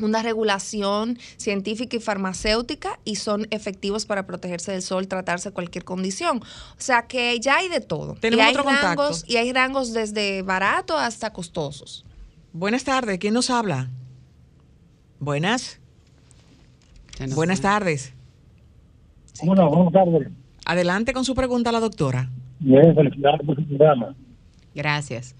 [0.00, 6.38] una regulación científica y farmacéutica y son efectivos para protegerse del sol, tratarse cualquier condición.
[6.38, 8.14] O sea que ya hay de todo.
[8.14, 12.04] Tenemos y hay otro rangos, Y hay rangos desde barato hasta costosos.
[12.52, 13.90] Buenas tardes, ¿quién nos habla?
[15.20, 15.80] Buenas.
[17.34, 18.12] Buenas tardes.
[19.42, 20.28] Bueno, buenas tardes.
[20.64, 22.30] Adelante con su pregunta a la doctora.
[22.58, 24.14] Bien, felicidades por su programa.
[24.74, 25.34] Gracias.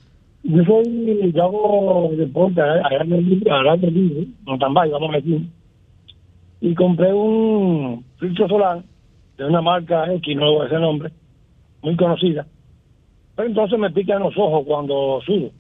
[0.49, 5.49] Yo soy, yo hago deporte a grande libre, en Tambay, vamos a decir.
[6.61, 8.83] Y compré un filtro solar
[9.37, 11.11] de una marca X, no ese nombre,
[11.83, 12.47] muy conocida.
[13.35, 15.51] Pero entonces me pican los ojos cuando subo.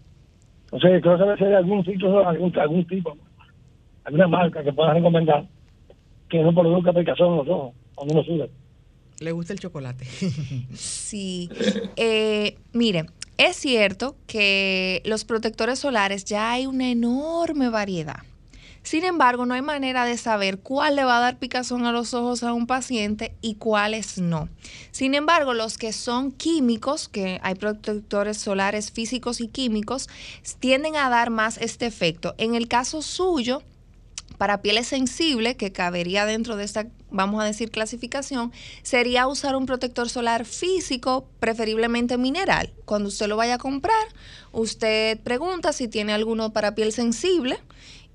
[0.67, 3.17] Entonces, quiero saber si hay algún filtro solar, algún, algún tipo,
[4.05, 5.47] alguna marca que pueda recomendar
[6.29, 8.51] que no produzca picazón en los ojos cuando uno sube.
[9.21, 10.05] Le gusta el chocolate.
[10.75, 11.49] sí.
[11.97, 13.07] Eh, mire,
[13.39, 18.23] es cierto que los protectores solares ya hay una enorme variedad.
[18.87, 22.15] Sin embargo, no hay manera de saber cuál le va a dar picazón a los
[22.15, 24.49] ojos a un paciente y cuáles no.
[24.93, 30.09] Sin embargo, los que son químicos, que hay protectores solares físicos y químicos,
[30.61, 32.37] tienden a dar más este efecto.
[32.39, 33.65] En el caso suyo,
[34.37, 39.67] para pieles sensibles, que cabería dentro de esta, vamos a decir, clasificación, sería usar un
[39.67, 42.73] protector solar físico, preferiblemente mineral.
[42.85, 44.07] Cuando usted lo vaya a comprar,
[44.53, 47.59] usted pregunta si tiene alguno para piel sensible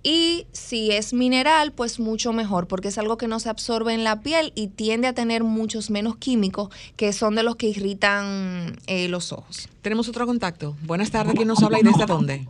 [0.04, 4.04] y si es mineral, pues mucho mejor, porque es algo que no se absorbe en
[4.04, 8.78] la piel y tiende a tener muchos menos químicos que son de los que irritan
[8.88, 9.70] eh, los ojos.
[9.82, 10.76] Tenemos otro contacto.
[10.82, 12.48] Buenas tardes, ¿quién nos habla y desde dónde?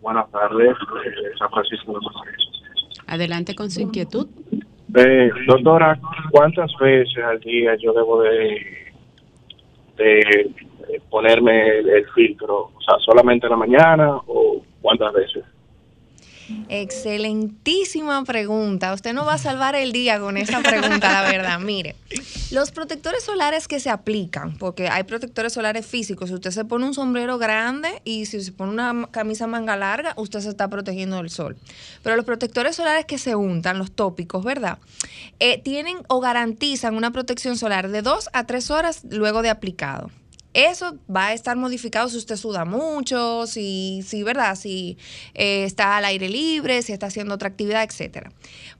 [0.00, 0.76] Buenas tardes,
[1.38, 2.43] San Francisco de Macorís.
[3.14, 4.26] Adelante con su inquietud.
[4.96, 5.98] Eh, doctora,
[6.32, 8.92] ¿cuántas veces al día yo debo de,
[9.96, 10.50] de
[11.10, 12.70] ponerme el, filtro?
[12.74, 15.44] O sea, ¿solamente en la mañana o cuántas veces?
[16.68, 18.92] Excelentísima pregunta.
[18.92, 21.58] Usted no va a salvar el día con esa pregunta, la verdad.
[21.58, 21.96] Mire,
[22.50, 26.86] los protectores solares que se aplican, porque hay protectores solares físicos, si usted se pone
[26.86, 31.16] un sombrero grande y si se pone una camisa manga larga, usted se está protegiendo
[31.16, 31.56] del sol.
[32.02, 34.78] Pero los protectores solares que se untan, los tópicos, ¿verdad?
[35.40, 40.10] Eh, tienen o garantizan una protección solar de dos a tres horas luego de aplicado
[40.54, 44.54] Eso va a estar modificado si usted suda mucho, si, si ¿verdad?
[44.54, 44.96] Si
[45.34, 48.32] eh, está al aire libre, si está haciendo otra actividad, etcétera.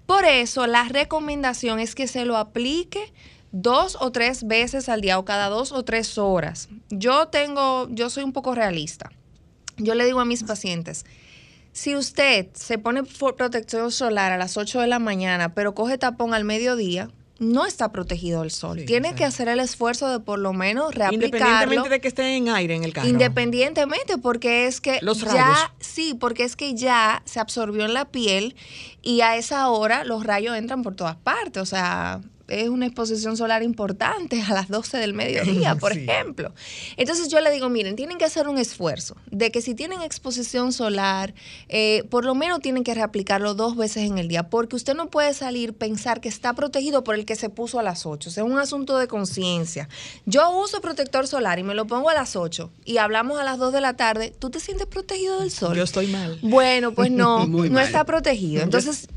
[0.07, 3.13] Por eso, la recomendación es que se lo aplique
[3.51, 6.69] dos o tres veces al día o cada dos o tres horas.
[6.91, 9.11] Yo tengo, yo soy un poco realista.
[9.77, 11.05] Yo le digo a mis pacientes,
[11.73, 16.33] si usted se pone protección solar a las 8 de la mañana, pero coge tapón
[16.33, 17.11] al mediodía,
[17.53, 18.85] no está protegido el sol.
[18.87, 21.27] Tiene que hacer el esfuerzo de por lo menos reaplicarlo.
[21.27, 23.09] Independientemente de que esté en aire en el carro.
[23.09, 25.37] Independientemente, porque es que los rayos.
[25.37, 28.57] ya, sí, porque es que ya se absorbió en la piel
[29.03, 31.63] y a esa hora los rayos entran por todas partes.
[31.63, 36.53] O sea, es una exposición solar importante a las 12 del mediodía, por ejemplo.
[36.97, 40.73] Entonces yo le digo, miren, tienen que hacer un esfuerzo de que si tienen exposición
[40.73, 41.35] solar,
[41.69, 45.11] eh, por lo menos tienen que reaplicarlo dos veces en el día, porque usted no
[45.11, 48.29] puede salir pensar que está protegido por el que se puso a las 8.
[48.29, 49.89] O sea, es un asunto de conciencia.
[50.27, 53.59] Yo uso protector solar y me lo pongo a las 8 y hablamos a las
[53.59, 55.77] 2 de la tarde, ¿tú te sientes protegido del sol?
[55.77, 56.39] Yo estoy mal.
[56.43, 58.63] Bueno, pues no, no está protegido.
[58.63, 59.09] Entonces,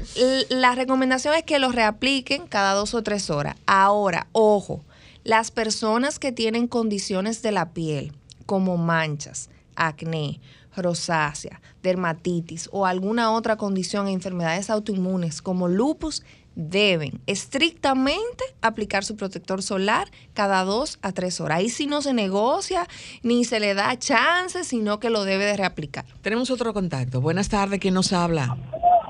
[0.49, 3.55] la recomendación es que lo reapliquen cada dos o tres horas.
[3.65, 4.83] Ahora, ojo,
[5.23, 8.13] las personas que tienen condiciones de la piel
[8.45, 10.39] como manchas, acné,
[10.75, 16.23] rosácea, dermatitis o alguna otra condición e enfermedades autoinmunes como lupus
[16.55, 21.59] deben estrictamente aplicar su protector solar cada dos a tres horas.
[21.59, 22.87] Ahí sí no se negocia
[23.21, 26.05] ni se le da chance, sino que lo debe de reaplicar.
[26.21, 27.21] Tenemos otro contacto.
[27.21, 28.57] Buenas tardes, ¿quién nos habla?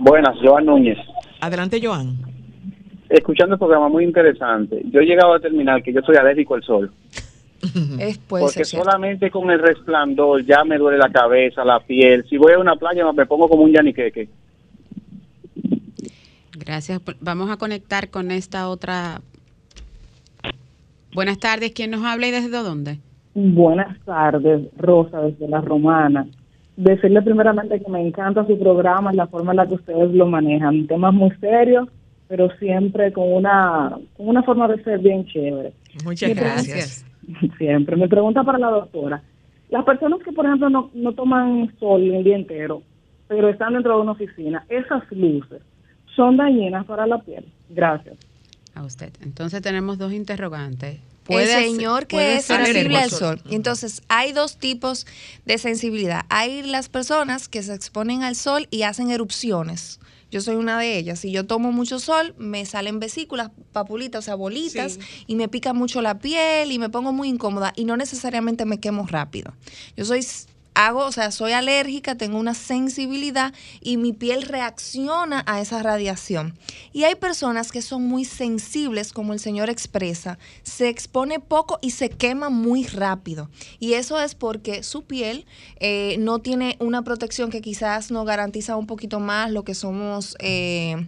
[0.01, 0.97] Buenas, Joan Núñez.
[1.39, 2.36] Adelante, Joan
[3.09, 6.63] escuchando el programa muy interesante, yo he llegado a terminar que yo soy alérgico al
[6.63, 6.91] sol.
[7.99, 12.23] Es, Porque solamente con el resplandor ya me duele la cabeza, la piel.
[12.29, 14.29] Si voy a una playa me pongo como un yaniqueque.
[16.57, 17.01] Gracias.
[17.19, 19.21] Vamos a conectar con esta otra.
[21.13, 21.71] Buenas tardes.
[21.71, 22.99] ¿Quién nos habla y desde dónde?
[23.33, 26.27] Buenas tardes, Rosa, desde La Romana.
[26.75, 30.87] Decirle primeramente que me encanta su programa, la forma en la que ustedes lo manejan.
[30.87, 31.87] Temas muy serios
[32.27, 35.73] pero siempre con una, con una forma de ser bien chévere.
[36.03, 37.05] Muchas gracias.
[37.57, 37.97] Siempre.
[37.97, 39.21] Me pregunta para la doctora,
[39.69, 42.83] las personas que, por ejemplo, no, no toman sol el día entero,
[43.27, 45.61] pero están dentro de una oficina, esas luces
[46.15, 47.45] son dañinas para la piel.
[47.69, 48.17] Gracias.
[48.73, 49.11] A usted.
[49.21, 50.99] Entonces tenemos dos interrogantes.
[51.27, 53.41] el señor que es sensible al sol.
[53.49, 55.05] Entonces, hay dos tipos
[55.45, 56.21] de sensibilidad.
[56.29, 59.99] Hay las personas que se exponen al sol y hacen erupciones
[60.31, 61.19] yo soy una de ellas.
[61.19, 65.73] Si yo tomo mucho sol, me salen vesículas, papulitas, o sea, bolitas, y me pica
[65.73, 69.53] mucho la piel y me pongo muy incómoda y no necesariamente me quemo rápido.
[69.95, 70.25] Yo soy
[70.77, 76.57] hago, o sea, soy alérgica, tengo una sensibilidad y mi piel reacciona a esa radiación.
[76.93, 81.91] Y hay personas que son muy sensibles, como el señor expresa, se expone poco y
[81.91, 83.49] se quema muy rápido.
[83.79, 85.47] Y eso es porque su piel
[85.79, 90.35] eh, no tiene una protección que quizás nos garantiza un poquito más lo que somos...
[90.39, 91.07] Eh,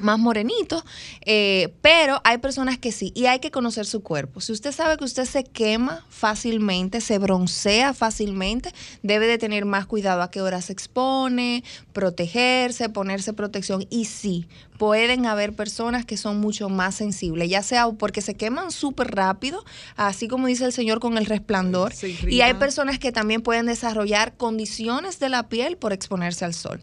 [0.00, 0.84] más morenito,
[1.24, 4.40] eh, pero hay personas que sí, y hay que conocer su cuerpo.
[4.40, 9.86] Si usted sabe que usted se quema fácilmente, se broncea fácilmente, debe de tener más
[9.86, 13.86] cuidado a qué hora se expone, protegerse, ponerse protección.
[13.90, 14.46] Y sí,
[14.78, 19.64] pueden haber personas que son mucho más sensibles, ya sea porque se queman súper rápido,
[19.96, 21.92] así como dice el Señor con el resplandor,
[22.26, 26.80] y hay personas que también pueden desarrollar condiciones de la piel por exponerse al sol.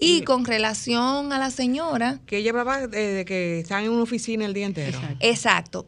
[0.00, 2.20] Y, con relación a la señora...
[2.26, 4.98] Que ella va de que está en una oficina el día entero.
[5.20, 5.86] Exacto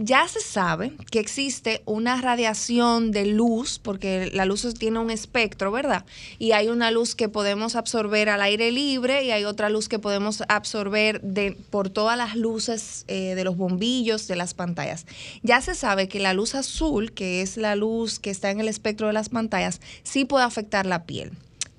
[0.00, 5.70] ya se sabe que existe una radiación de luz, porque la luz tiene un espectro,
[5.70, 6.04] ¿verdad?
[6.38, 9.98] Y hay una luz que podemos absorber al aire libre y hay otra luz que
[9.98, 15.06] podemos absorber de, por todas las luces eh, de los bombillos de las pantallas.
[15.42, 18.68] Ya se sabe que la luz azul, que es la luz que está en el
[18.68, 21.30] espectro de las pantallas, sí puede afectar la piel.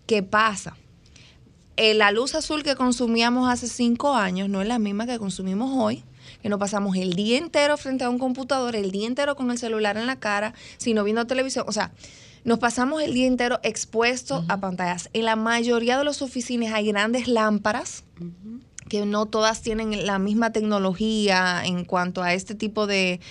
[0.06, 0.78] ¿Qué pasa?
[1.76, 5.72] Eh, la luz azul que consumíamos hace cinco años no es la misma que consumimos
[5.74, 6.04] hoy
[6.42, 9.58] que nos pasamos el día entero frente a un computador, el día entero con el
[9.58, 11.66] celular en la cara, sino viendo televisión.
[11.68, 11.92] O sea,
[12.44, 15.10] nos pasamos el día entero expuestos a pantallas.
[15.14, 18.04] En la mayoría de las oficinas hay grandes lámparas.
[18.90, 23.22] que no todas tienen la misma tecnología en cuanto a este tipo de,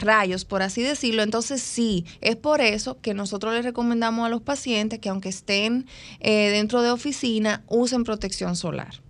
[0.00, 1.22] rayos, por así decirlo.
[1.22, 5.86] Entonces sí, es por eso que nosotros les recomendamos a los pacientes que aunque estén
[6.18, 9.00] eh, dentro de oficina, usen protección solar.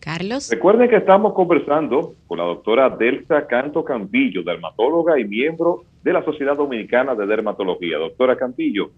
[0.00, 0.50] Carlos.
[0.50, 6.24] Recuerden que estamos conversando con la doctora Delsa Canto Campillo, dermatóloga y miembro de la
[6.24, 7.98] Sociedad Dominicana de Dermatología.
[7.98, 8.90] Doctora Campillo,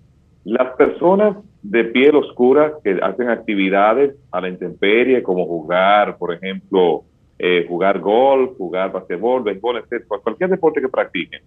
[0.44, 7.05] las personas de piel oscura que hacen actividades a la intemperie, como jugar, por ejemplo,
[7.38, 11.40] eh, jugar golf, jugar basquetbol, béisbol, etc., cualquier deporte que practiquen,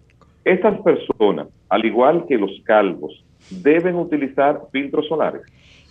[0.44, 5.42] Estas personas, al igual que los calvos, deben utilizar filtros solares.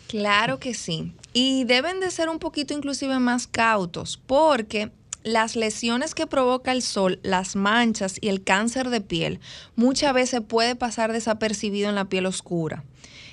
[0.07, 1.13] Claro que sí.
[1.33, 4.91] Y deben de ser un poquito inclusive más cautos porque
[5.23, 9.39] las lesiones que provoca el sol, las manchas y el cáncer de piel
[9.75, 12.83] muchas veces puede pasar desapercibido en la piel oscura.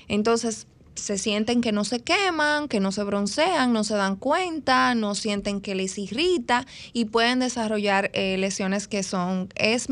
[0.07, 4.95] Entonces, se sienten que no se queman, que no se broncean, no se dan cuenta,
[4.95, 9.87] no sienten que les irrita y pueden desarrollar eh, lesiones que son, es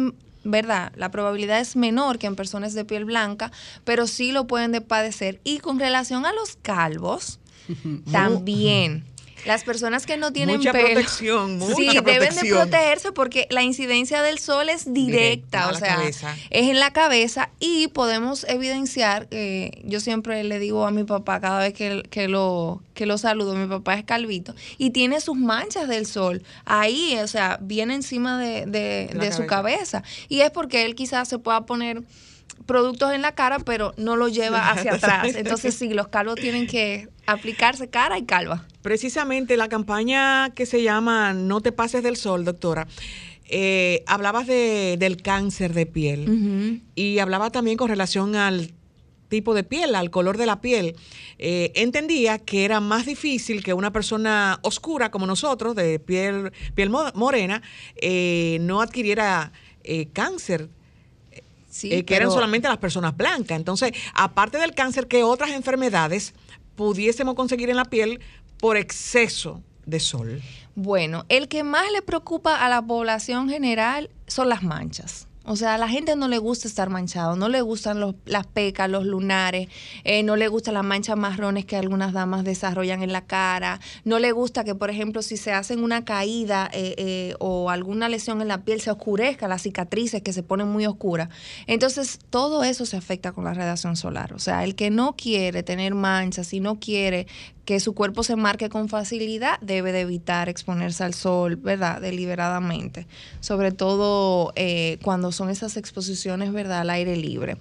[0.45, 3.53] verdad, la probabilidad es menor que en personas de piel blanca,
[3.85, 5.41] pero sí lo pueden de padecer.
[5.45, 7.39] Y con relación a los calvos,
[8.13, 9.05] también
[9.45, 13.63] las personas que no tienen Mucha pelo, protección, mucha sí, deben de protegerse porque la
[13.63, 16.35] incidencia del sol es directa, o sea, cabeza.
[16.51, 21.41] es en la cabeza y podemos evidenciar, eh, yo siempre le digo a mi papá
[21.41, 25.37] cada vez que, que lo, que lo saludo, mi papá es calvito, y tiene sus
[25.37, 29.47] manchas del sol ahí, o sea, viene encima de, de- su cabeza.
[29.47, 30.03] cabeza.
[30.29, 32.03] Y es porque él quizás se pueda poner
[32.65, 35.35] productos en la cara, pero no lo lleva hacia atrás.
[35.37, 38.67] Entonces sí, los calvos tienen que aplicarse cara y calva.
[38.83, 42.87] Precisamente la campaña que se llama No te pases del sol, doctora,
[43.49, 48.73] eh, hablabas de, del cáncer de piel y hablaba también con relación al
[49.29, 50.95] tipo de piel, al color de la piel.
[51.39, 56.91] Eh, entendía que era más difícil que una persona oscura como nosotros, de piel, piel
[56.91, 57.61] mo- morena,
[57.97, 59.53] eh, no adquiriera
[59.83, 60.69] eh, cáncer.
[61.77, 63.55] Sí, eh, que eran solamente las personas blancas.
[63.55, 66.33] Entonces, aparte del cáncer, ¿qué otras enfermedades
[66.75, 68.21] pudiésemos conseguir en la piel
[68.59, 70.41] por exceso de sol?
[70.75, 75.29] Bueno, el que más le preocupa a la población general son las manchas.
[75.49, 78.47] O sea, a la gente no le gusta estar manchado, no le gustan los- las
[78.47, 79.69] pecas, los lunares,
[80.03, 84.19] eh, no le gustan las manchas marrones que algunas damas desarrollan en la cara, no
[84.19, 88.43] le gusta que, por ejemplo, si se hacen una caída eh, eh, o alguna lesión
[88.43, 91.29] en la piel, se oscurezca las cicatrices que se ponen muy oscuras.
[91.69, 94.33] Entonces, todo eso se afecta con la radiación solar.
[94.33, 97.27] O sea, el que no quiere tener manchas y no quiere
[97.67, 102.01] que su cuerpo se marque con facilidad, debe de evitar exponerse al sol, ¿verdad?
[102.01, 103.09] Deliberadamente.
[103.41, 106.83] Sobre todo eh, cuando son esas exposiciones, ¿verdad?
[106.83, 107.57] Al aire libre.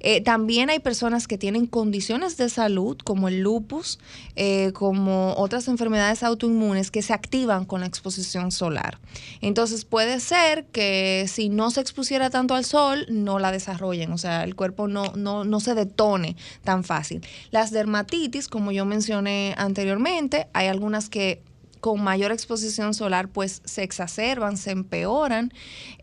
[0.00, 3.98] Eh, también hay personas que tienen condiciones de salud, como el lupus,
[4.34, 8.98] eh, como otras enfermedades autoinmunes, que se activan con la exposición solar.
[9.42, 14.18] Entonces puede ser que si no se expusiera tanto al sol, no la desarrollen, o
[14.18, 17.20] sea, el cuerpo no, no, no se detone tan fácil.
[17.50, 21.42] Las dermatitis, como yo mencioné anteriormente, hay algunas que
[21.80, 25.52] con mayor exposición solar pues se exacerban, se empeoran.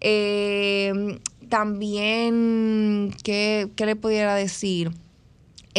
[0.01, 1.19] Eh,
[1.49, 4.91] también, ¿qué, ¿qué le pudiera decir?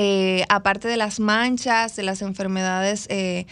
[0.00, 3.46] Eh, aparte de las manchas, de las enfermedades eh,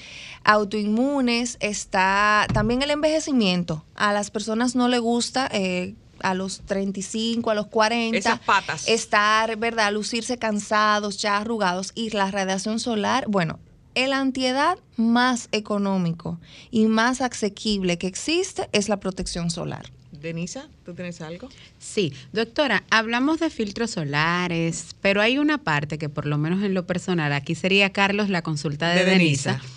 [0.44, 3.84] autoinmunes, está también el envejecimiento.
[3.96, 8.86] A las personas no le gusta eh, a los 35, a los 40, Esas patas.
[8.86, 9.92] estar, ¿verdad?
[9.92, 11.90] Lucirse cansados, ya arrugados.
[11.96, 13.58] Y la radiación solar, bueno,
[13.97, 16.38] el antiedad más económico
[16.70, 19.90] y más asequible que existe es la protección solar.
[20.12, 21.49] Denisa, ¿tú tienes algo?
[21.78, 26.74] Sí, doctora, hablamos de filtros solares, pero hay una parte que por lo menos en
[26.74, 29.53] lo personal, aquí sería Carlos la consulta de, De Denisa.
[29.53, 29.68] Denisa.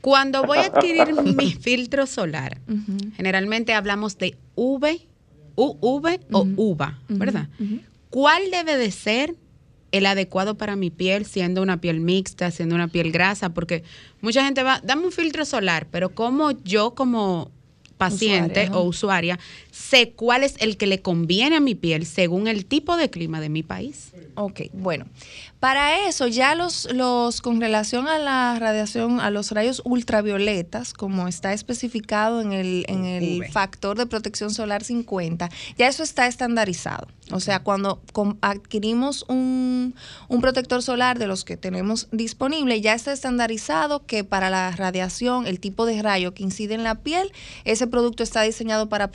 [0.00, 2.60] Cuando voy a adquirir mi filtro solar,
[3.16, 5.00] generalmente hablamos de V,
[5.54, 7.48] UV o UVA, ¿verdad?
[8.10, 9.34] ¿Cuál debe de ser
[9.96, 13.54] el adecuado para mi piel, siendo una piel mixta, siendo una piel grasa?
[13.54, 13.84] Porque
[14.20, 17.52] mucha gente va, dame un filtro solar, pero como yo como
[17.96, 19.38] paciente Usuaria, o usuaria
[19.74, 23.40] sé cuál es el que le conviene a mi piel según el tipo de clima
[23.40, 24.12] de mi país.
[24.36, 25.06] Ok, bueno,
[25.58, 31.26] para eso ya los, los con relación a la radiación, a los rayos ultravioletas, como
[31.26, 37.08] está especificado en el, en el factor de protección solar 50, ya eso está estandarizado.
[37.32, 38.00] O sea, cuando
[38.42, 39.94] adquirimos un,
[40.28, 45.46] un protector solar de los que tenemos disponible, ya está estandarizado que para la radiación,
[45.46, 47.32] el tipo de rayo que incide en la piel,
[47.64, 49.10] ese producto está diseñado para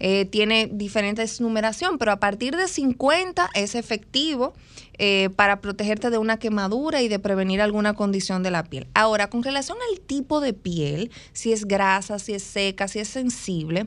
[0.00, 4.54] Eh, tiene diferentes numeración, pero a partir de 50 es efectivo
[4.98, 8.86] eh, para protegerte de una quemadura y de prevenir alguna condición de la piel.
[8.94, 13.08] Ahora, con relación al tipo de piel, si es grasa, si es seca, si es
[13.08, 13.86] sensible,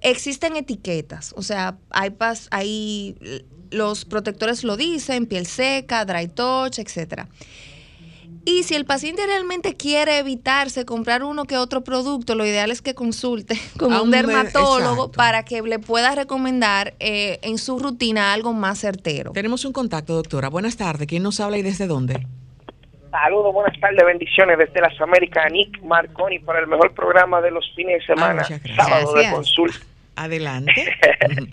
[0.00, 1.32] existen etiquetas.
[1.36, 3.16] O sea, hay, pas- hay
[3.70, 7.28] los protectores lo dicen, piel seca, dry touch, etcétera.
[8.44, 12.82] Y si el paciente realmente quiere evitarse comprar uno que otro producto, lo ideal es
[12.82, 15.12] que consulte con A un dermatólogo exacto.
[15.12, 19.32] para que le pueda recomendar eh, en su rutina algo más certero.
[19.32, 20.48] Tenemos un contacto, doctora.
[20.48, 21.06] Buenas tardes.
[21.06, 22.26] ¿Quién nos habla y desde dónde?
[23.12, 27.70] Saludos, buenas tardes, bendiciones desde las Américas, Nick Marconi para el mejor programa de los
[27.76, 28.74] fines de semana, muchas gracias.
[28.74, 29.30] sábado Gracias.
[29.30, 29.78] de consulta.
[30.16, 30.72] Adelante.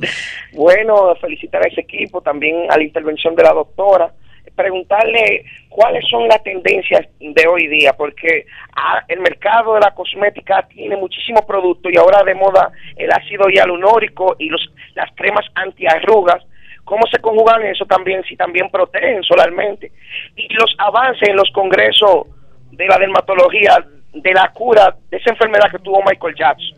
[0.53, 4.13] bueno, felicitar a ese equipo, también a la intervención de la doctora.
[4.59, 8.45] Preguntarle cuáles son las tendencias de hoy día, porque
[8.75, 13.47] ah, el mercado de la cosmética tiene muchísimos productos y ahora de moda el ácido
[13.47, 16.43] hialurónico y los, las cremas antiarrugas.
[16.83, 18.21] ¿Cómo se conjugan eso también?
[18.25, 19.93] Si también protegen solarmente.
[20.35, 22.27] Y los avances en los congresos
[22.71, 23.77] de la dermatología,
[24.11, 26.77] de la cura de esa enfermedad que tuvo Michael Jackson.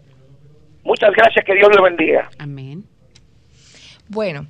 [0.83, 2.29] Muchas gracias, que Dios le bendiga.
[2.37, 2.83] Amén.
[4.07, 4.45] Bueno,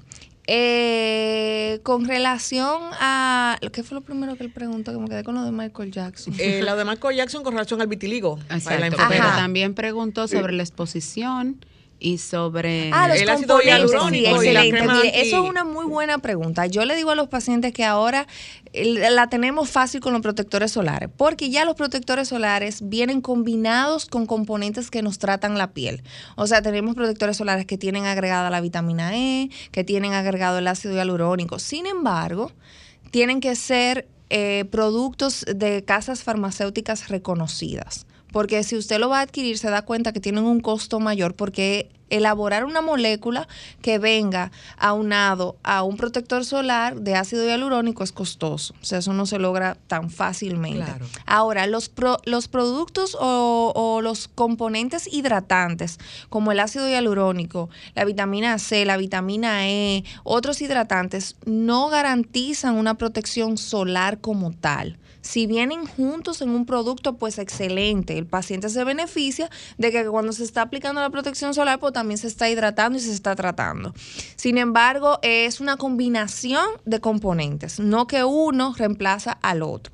[0.54, 3.58] eh, con relación a.
[3.72, 4.92] ¿Qué fue lo primero que él preguntó?
[4.92, 6.34] Que me quedé con lo de Michael Jackson.
[6.38, 8.38] Eh, lo de Michael Jackson con relación al vitiligo.
[8.50, 11.64] Exacto, pero también preguntó sobre la exposición
[12.02, 14.82] y sobre ah, los el ácido hialurónico sí, excelente.
[14.82, 16.66] Mire, eso es una muy buena pregunta.
[16.66, 18.28] Yo le digo a los pacientes que ahora
[18.74, 24.08] eh, la tenemos fácil con los protectores solares, porque ya los protectores solares vienen combinados
[24.08, 26.02] con componentes que nos tratan la piel.
[26.36, 30.68] O sea, tenemos protectores solares que tienen agregada la vitamina E, que tienen agregado el
[30.68, 31.60] ácido hialurónico.
[31.60, 32.52] Sin embargo,
[33.12, 38.08] tienen que ser eh, productos de casas farmacéuticas reconocidas.
[38.32, 41.36] Porque si usted lo va a adquirir, se da cuenta que tienen un costo mayor
[41.36, 43.48] porque elaborar una molécula
[43.82, 48.74] que venga aunado a un protector solar de ácido hialurónico es costoso.
[48.82, 50.84] O sea, eso no se logra tan fácilmente.
[50.84, 51.06] Claro.
[51.26, 58.04] Ahora, los, pro- los productos o, o los componentes hidratantes, como el ácido hialurónico, la
[58.04, 64.98] vitamina C, la vitamina E, otros hidratantes, no garantizan una protección solar como tal.
[65.22, 68.18] Si vienen juntos en un producto, pues excelente.
[68.18, 72.18] El paciente se beneficia de que cuando se está aplicando la protección solar, pues también
[72.18, 73.94] se está hidratando y se está tratando.
[74.36, 79.94] Sin embargo, es una combinación de componentes, no que uno reemplaza al otro.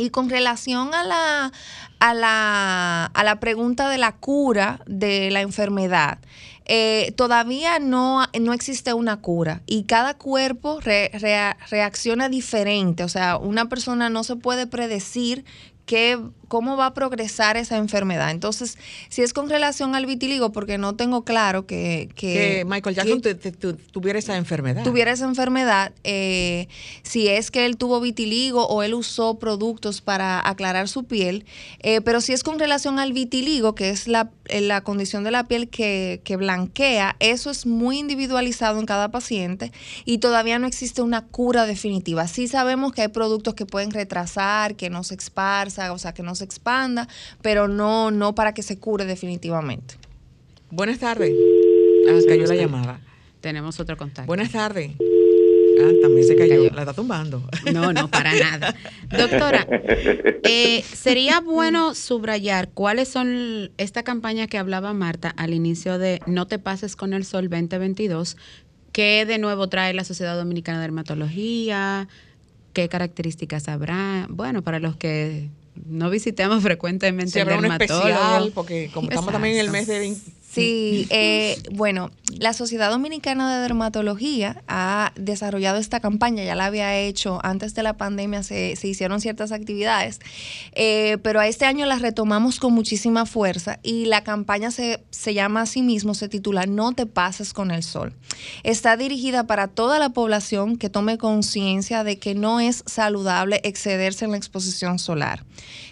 [0.00, 1.52] Y con relación a la,
[1.98, 6.18] a la, a la pregunta de la cura de la enfermedad,
[6.64, 13.04] eh, todavía no, no existe una cura y cada cuerpo re- rea- reacciona diferente.
[13.04, 15.44] O sea, una persona no se puede predecir
[15.84, 16.18] qué,
[16.50, 18.32] cómo va a progresar esa enfermedad.
[18.32, 18.76] Entonces,
[19.08, 22.08] si es con relación al vitiligo, porque no tengo claro que...
[22.16, 24.82] Que Michael Jackson te- te- tu- tuviera esa enfermedad.
[24.82, 26.66] tuviera esa enfermedad, eh,
[27.04, 31.44] si es que él tuvo vitiligo o él usó productos para aclarar su piel,
[31.78, 35.30] eh, pero si es con relación al vitiligo, que es la, eh, la condición de
[35.30, 39.70] la piel que, que blanquea, eso es muy individualizado en cada paciente
[40.04, 42.26] y todavía no existe una cura definitiva.
[42.26, 46.24] Sí sabemos que hay productos que pueden retrasar, que no se esparza, o sea, que
[46.24, 47.08] no se expanda,
[47.42, 49.96] pero no, no para que se cure definitivamente.
[50.70, 51.32] Buenas tardes.
[52.08, 53.00] Ah, cayó la llamada.
[53.40, 54.26] Tenemos otro contacto.
[54.26, 54.92] Buenas tardes.
[55.80, 56.70] Ah, también se cayó.
[56.70, 57.42] La está tumbando.
[57.72, 58.74] No, no, para nada.
[59.08, 59.66] Doctora,
[60.42, 66.46] eh, sería bueno subrayar cuáles son esta campaña que hablaba Marta al inicio de No
[66.46, 68.36] te pases con el sol 2022,
[68.92, 72.08] que de nuevo trae la Sociedad Dominicana de Dermatología,
[72.72, 75.48] qué características habrá, bueno, para los que
[75.86, 78.08] no visitemos frecuentemente el un dermatólogo.
[78.08, 80.16] especial, porque como estamos también en el mes de...
[80.52, 86.98] Sí, eh, bueno, la Sociedad Dominicana de Dermatología ha desarrollado esta campaña, ya la había
[86.98, 90.18] hecho antes de la pandemia, se, se hicieron ciertas actividades,
[90.72, 95.34] eh, pero a este año las retomamos con muchísima fuerza y la campaña se, se
[95.34, 98.12] llama a sí mismo, se titula No te pases con el sol.
[98.64, 104.24] Está dirigida para toda la población que tome conciencia de que no es saludable excederse
[104.24, 105.44] en la exposición solar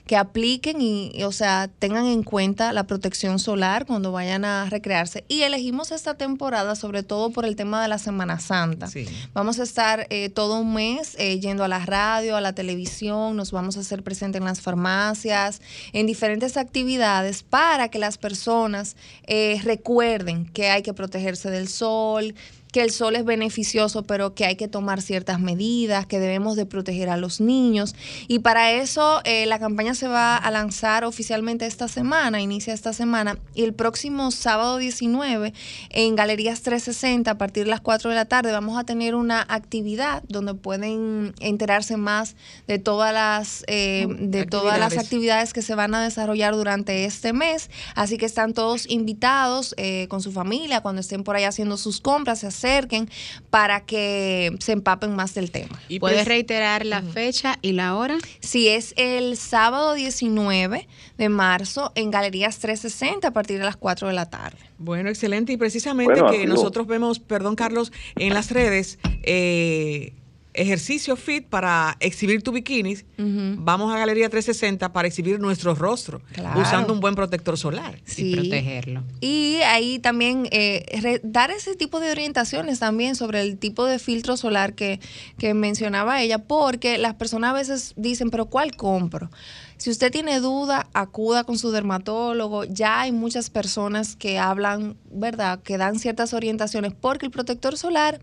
[0.08, 4.47] que apliquen y, y, o sea, tengan en cuenta la protección solar cuando vayan a
[4.70, 5.24] recrearse.
[5.28, 8.88] Y elegimos esta temporada sobre todo por el tema de la Semana Santa.
[9.32, 13.36] Vamos a estar eh, todo un mes eh, yendo a la radio, a la televisión,
[13.36, 15.60] nos vamos a hacer presentes en las farmacias,
[15.92, 18.96] en diferentes actividades para que las personas
[19.26, 22.34] eh, recuerden que hay que protegerse del sol,
[22.78, 26.64] que el sol es beneficioso, pero que hay que tomar ciertas medidas, que debemos de
[26.64, 27.96] proteger a los niños.
[28.28, 32.92] Y para eso eh, la campaña se va a lanzar oficialmente esta semana, inicia esta
[32.92, 35.52] semana, y el próximo sábado 19
[35.90, 39.44] en Galerías 360 a partir de las 4 de la tarde vamos a tener una
[39.48, 42.36] actividad donde pueden enterarse más
[42.68, 45.52] de todas las, eh, de todas las Actividades.
[45.52, 47.70] que se van a desarrollar durante este mes.
[47.96, 52.00] Así que están todos invitados eh, con su familia cuando estén por ahí haciendo sus
[52.00, 53.08] compras, se acerquen
[53.50, 55.80] para que se empapen más del tema.
[55.88, 58.18] ¿Y puedes reiterar la fecha y la hora?
[58.40, 64.08] Sí, es el sábado 19 de marzo en Galerías 360 a partir de las 4
[64.08, 64.58] de la tarde.
[64.78, 65.52] Bueno, excelente.
[65.52, 66.54] Y precisamente Bueno, que amigo.
[66.54, 70.12] nosotros vemos, perdón Carlos, en las redes, eh,
[70.58, 76.60] ejercicio fit para exhibir tu bikini, vamos a Galería 360 para exhibir nuestro rostro, Claro.
[76.60, 77.98] usando un buen protector solar.
[78.04, 78.34] Sí.
[78.34, 79.02] protegerlo.
[79.20, 84.36] Y ahí también eh, dar ese tipo de orientaciones también sobre el tipo de filtro
[84.36, 85.00] solar que,
[85.38, 89.30] que mencionaba ella, porque las personas a veces dicen, pero ¿cuál compro?
[89.76, 92.64] Si usted tiene duda, acuda con su dermatólogo.
[92.64, 95.60] Ya hay muchas personas que hablan, ¿verdad?
[95.62, 98.18] Que dan ciertas orientaciones, porque el protector solar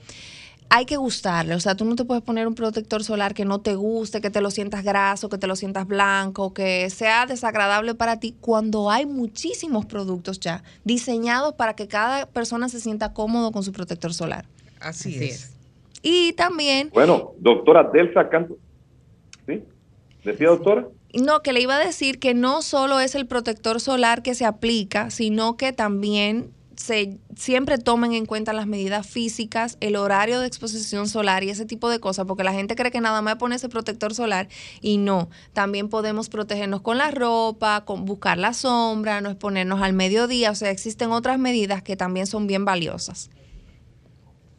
[0.70, 1.56] hay que gustarle.
[1.56, 4.30] O sea, tú no te puedes poner un protector solar que no te guste, que
[4.30, 8.90] te lo sientas graso, que te lo sientas blanco, que sea desagradable para ti, cuando
[8.90, 14.14] hay muchísimos productos ya diseñados para que cada persona se sienta cómodo con su protector
[14.14, 14.46] solar.
[14.80, 15.52] Así, Así es.
[16.02, 18.58] Y también, Bueno, doctora Delsa Canto.
[19.48, 19.64] ¿Sí?
[20.24, 20.88] ¿Decía doctora?
[21.14, 24.46] no, que le iba a decir que no solo es el protector solar que se
[24.46, 30.48] aplica, sino que también se siempre tomen en cuenta las medidas físicas, el horario de
[30.48, 33.70] exposición solar y ese tipo de cosas, porque la gente cree que nada más ponerse
[33.70, 34.48] protector solar
[34.82, 35.30] y no.
[35.54, 40.56] También podemos protegernos con la ropa, con buscar la sombra, no exponernos al mediodía, o
[40.56, 43.30] sea, existen otras medidas que también son bien valiosas.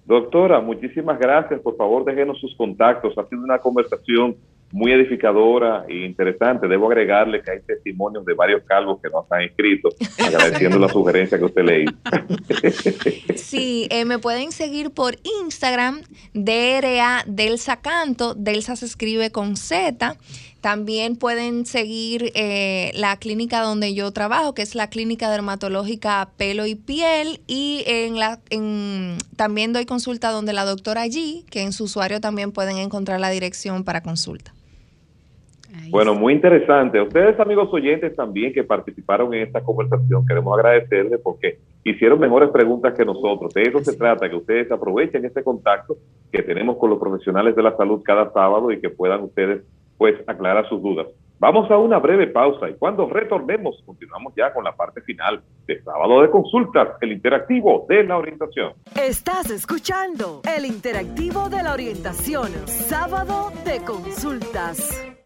[0.06, 1.60] Doctora, muchísimas gracias.
[1.60, 3.18] Por favor, déjenos sus contactos.
[3.18, 4.36] Ha una conversación
[4.76, 6.68] muy edificadora e interesante.
[6.68, 9.88] Debo agregarle que hay testimonios de varios calvos que nos han escrito,
[10.26, 11.94] agradeciendo la sugerencia que usted le hizo.
[13.36, 16.02] Sí, eh, me pueden seguir por Instagram,
[16.34, 20.16] DRA Delsa Canto, Delsa se escribe con Z.
[20.60, 26.66] También pueden seguir eh, la clínica donde yo trabajo, que es la clínica dermatológica Pelo
[26.66, 27.40] y Piel.
[27.46, 32.20] Y en la, en, también doy consulta donde la doctora G, que en su usuario
[32.20, 34.55] también pueden encontrar la dirección para consulta.
[35.90, 37.00] Bueno, muy interesante.
[37.00, 42.94] Ustedes, amigos oyentes, también que participaron en esta conversación, queremos agradecerles porque hicieron mejores preguntas
[42.94, 43.52] que nosotros.
[43.54, 45.96] De eso se trata, que ustedes aprovechen este contacto
[46.32, 49.62] que tenemos con los profesionales de la salud cada sábado y que puedan ustedes,
[49.96, 51.06] pues, aclarar sus dudas.
[51.38, 55.82] Vamos a una breve pausa y cuando retornemos, continuamos ya con la parte final de
[55.82, 58.72] Sábado de Consultas, el interactivo de la orientación.
[58.98, 65.25] Estás escuchando el interactivo de la orientación, sábado de consultas.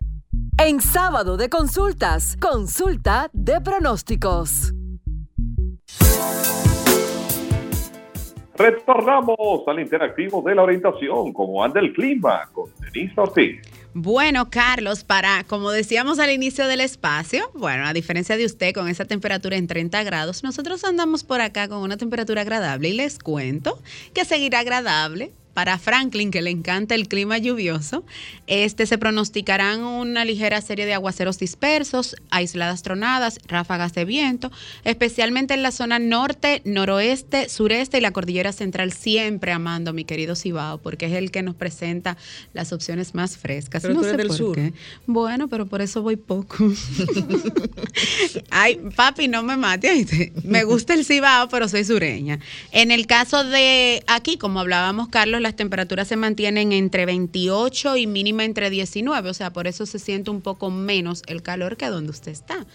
[0.62, 4.74] En sábado de consultas, consulta de pronósticos.
[8.58, 13.62] Retornamos al interactivo de la orientación, como anda el clima, con Denise Ortiz.
[13.94, 18.86] Bueno, Carlos, para, como decíamos al inicio del espacio, bueno, a diferencia de usted con
[18.86, 23.18] esa temperatura en 30 grados, nosotros andamos por acá con una temperatura agradable y les
[23.18, 23.78] cuento
[24.12, 25.32] que seguirá agradable.
[25.54, 28.04] Para Franklin, que le encanta el clima lluvioso,
[28.46, 34.50] este se pronosticarán una ligera serie de aguaceros dispersos, aisladas tronadas, ráfagas de viento,
[34.84, 40.36] especialmente en la zona norte, noroeste, sureste y la cordillera central, siempre amando mi querido
[40.36, 42.16] Cibao, porque es el que nos presenta
[42.52, 43.82] las opciones más frescas.
[43.82, 44.54] Pero no tú eres sé del por sur.
[44.54, 44.72] qué.
[45.06, 46.56] Bueno, pero por eso voy poco.
[48.50, 50.32] Ay, papi, no me mate.
[50.44, 52.38] Me gusta el Cibao, pero soy sureña.
[52.72, 58.06] En el caso de aquí, como hablábamos, Carlos, las temperaturas se mantienen entre 28 y
[58.06, 61.86] mínima entre 19, o sea, por eso se siente un poco menos el calor que
[61.86, 62.66] donde usted está.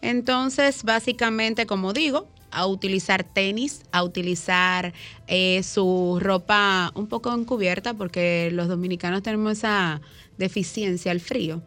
[0.00, 4.92] Entonces, básicamente, como digo, a utilizar tenis, a utilizar
[5.26, 10.00] eh, su ropa un poco encubierta, porque los dominicanos tenemos esa
[10.38, 11.62] deficiencia al frío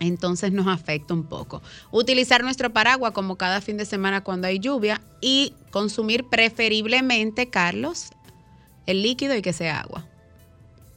[0.00, 1.62] entonces nos afecta un poco.
[1.90, 8.10] Utilizar nuestro paraguas como cada fin de semana cuando hay lluvia y consumir preferiblemente, Carlos,
[8.86, 10.06] el líquido y que sea agua.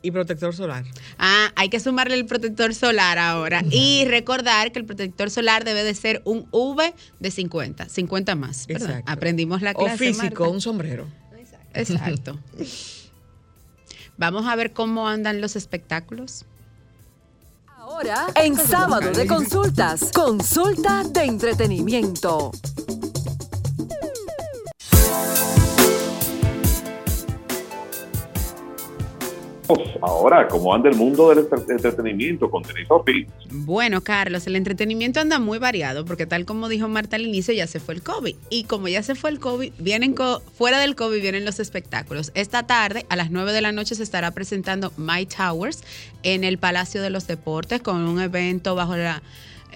[0.02, 0.86] Y protector solar.
[1.18, 3.64] Ah, hay que sumarle el protector solar ahora.
[3.72, 8.68] Y recordar que el protector solar debe de ser un V de 50, 50 más.
[8.68, 8.90] ¿verdad?
[8.90, 9.12] Exacto.
[9.12, 9.98] Aprendimos la O clase.
[9.98, 10.50] físico, Marta.
[10.56, 11.08] un sombrero.
[11.74, 12.40] Exacto.
[14.18, 16.46] Vamos a ver cómo andan los espectáculos.
[17.78, 22.52] Ahora, en sábado de consultas, consulta de entretenimiento.
[30.02, 33.28] Ahora, como anda el mundo del entre- entretenimiento con Denise Ortiz.
[33.52, 37.68] Bueno, Carlos, el entretenimiento anda muy variado porque tal como dijo Marta al inicio, ya
[37.68, 38.36] se fue el COVID.
[38.50, 42.32] Y como ya se fue el COVID, vienen co- fuera del COVID vienen los espectáculos.
[42.36, 45.84] Esta tarde, a las 9 de la noche, se estará presentando My Towers
[46.24, 49.22] en el Palacio de los Deportes con un evento bajo la,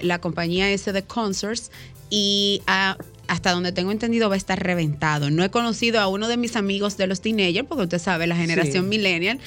[0.02, 1.72] la compañía S de Concerts.
[2.14, 5.30] Y ah, hasta donde tengo entendido va a estar reventado.
[5.30, 8.36] No he conocido a uno de mis amigos de los teenagers, porque usted sabe, la
[8.36, 8.90] generación Sí.
[8.90, 9.40] millennial,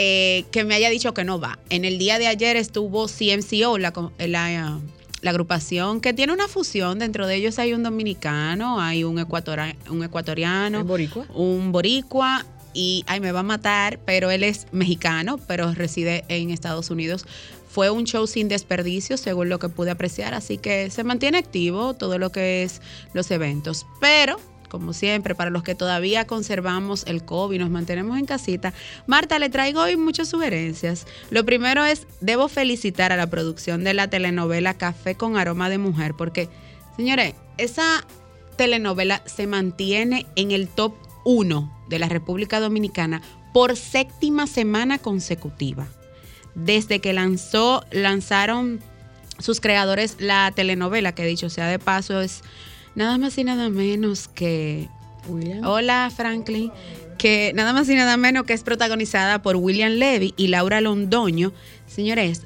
[0.00, 1.58] eh, que me haya dicho que no va.
[1.70, 4.78] En el día de ayer estuvo CMCO, la, la,
[5.22, 7.00] la agrupación que tiene una fusión.
[7.00, 11.26] Dentro de ellos hay un dominicano, hay un, ecuatora- un ecuatoriano, ¿El boricua?
[11.34, 16.50] un boricua y ay, me va a matar, pero él es mexicano, pero reside en
[16.50, 17.26] Estados Unidos.
[17.68, 21.94] Fue un show sin desperdicio, según lo que pude apreciar, así que se mantiene activo
[21.94, 22.80] todo lo que es
[23.14, 23.84] los eventos.
[24.00, 24.38] Pero
[24.68, 28.72] como siempre, para los que todavía conservamos el COVID nos mantenemos en casita,
[29.06, 31.06] Marta, le traigo hoy muchas sugerencias.
[31.30, 35.78] Lo primero es, debo felicitar a la producción de la telenovela Café con Aroma de
[35.78, 36.48] Mujer, porque,
[36.96, 38.04] señores, esa
[38.56, 40.94] telenovela se mantiene en el top
[41.24, 45.86] 1 de la República Dominicana por séptima semana consecutiva.
[46.54, 48.80] Desde que lanzó, lanzaron
[49.38, 52.42] sus creadores la telenovela, que dicho sea de paso, es
[52.98, 54.88] nada más y nada menos que...
[55.62, 56.72] Hola Franklin,
[57.16, 61.52] que nada más y nada menos que es protagonizada por William Levy y Laura Londoño.
[61.86, 62.42] Señores,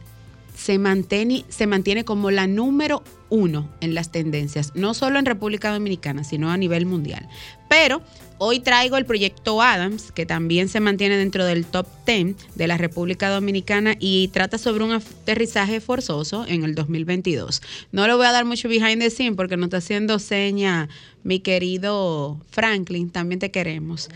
[0.62, 5.72] se mantiene, se mantiene como la número uno en las tendencias, no solo en República
[5.72, 7.28] Dominicana, sino a nivel mundial.
[7.68, 8.00] Pero
[8.38, 12.76] hoy traigo el proyecto Adams, que también se mantiene dentro del top 10 de la
[12.76, 17.60] República Dominicana y trata sobre un aterrizaje forzoso en el 2022.
[17.90, 20.88] No le voy a dar mucho behind the scene porque no está haciendo seña
[21.24, 24.10] mi querido Franklin, también te queremos.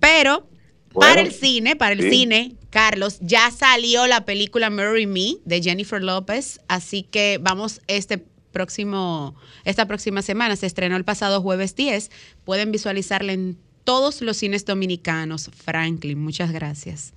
[0.00, 0.46] Pero
[0.92, 6.02] para el cine, para el cine, Carlos, ya salió la película Marry Me de Jennifer
[6.02, 12.10] López, así que vamos este próximo, esta próxima semana, se estrenó el pasado jueves 10,
[12.44, 15.50] pueden visualizarla en todos los cines dominicanos.
[15.54, 17.12] Franklin, muchas gracias.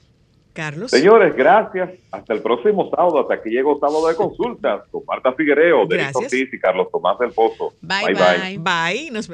[0.51, 0.89] Carlos.
[0.91, 1.91] Señores, gracias.
[2.11, 3.19] Hasta el próximo sábado.
[3.19, 7.73] Hasta aquí llegó sábado de consultas con Marta Figuereo, Derecho y Carlos Tomás del Pozo.
[7.81, 8.57] Bye, bye.
[8.57, 8.57] Bye.
[8.57, 9.11] bye.
[9.11, 9.27] Nos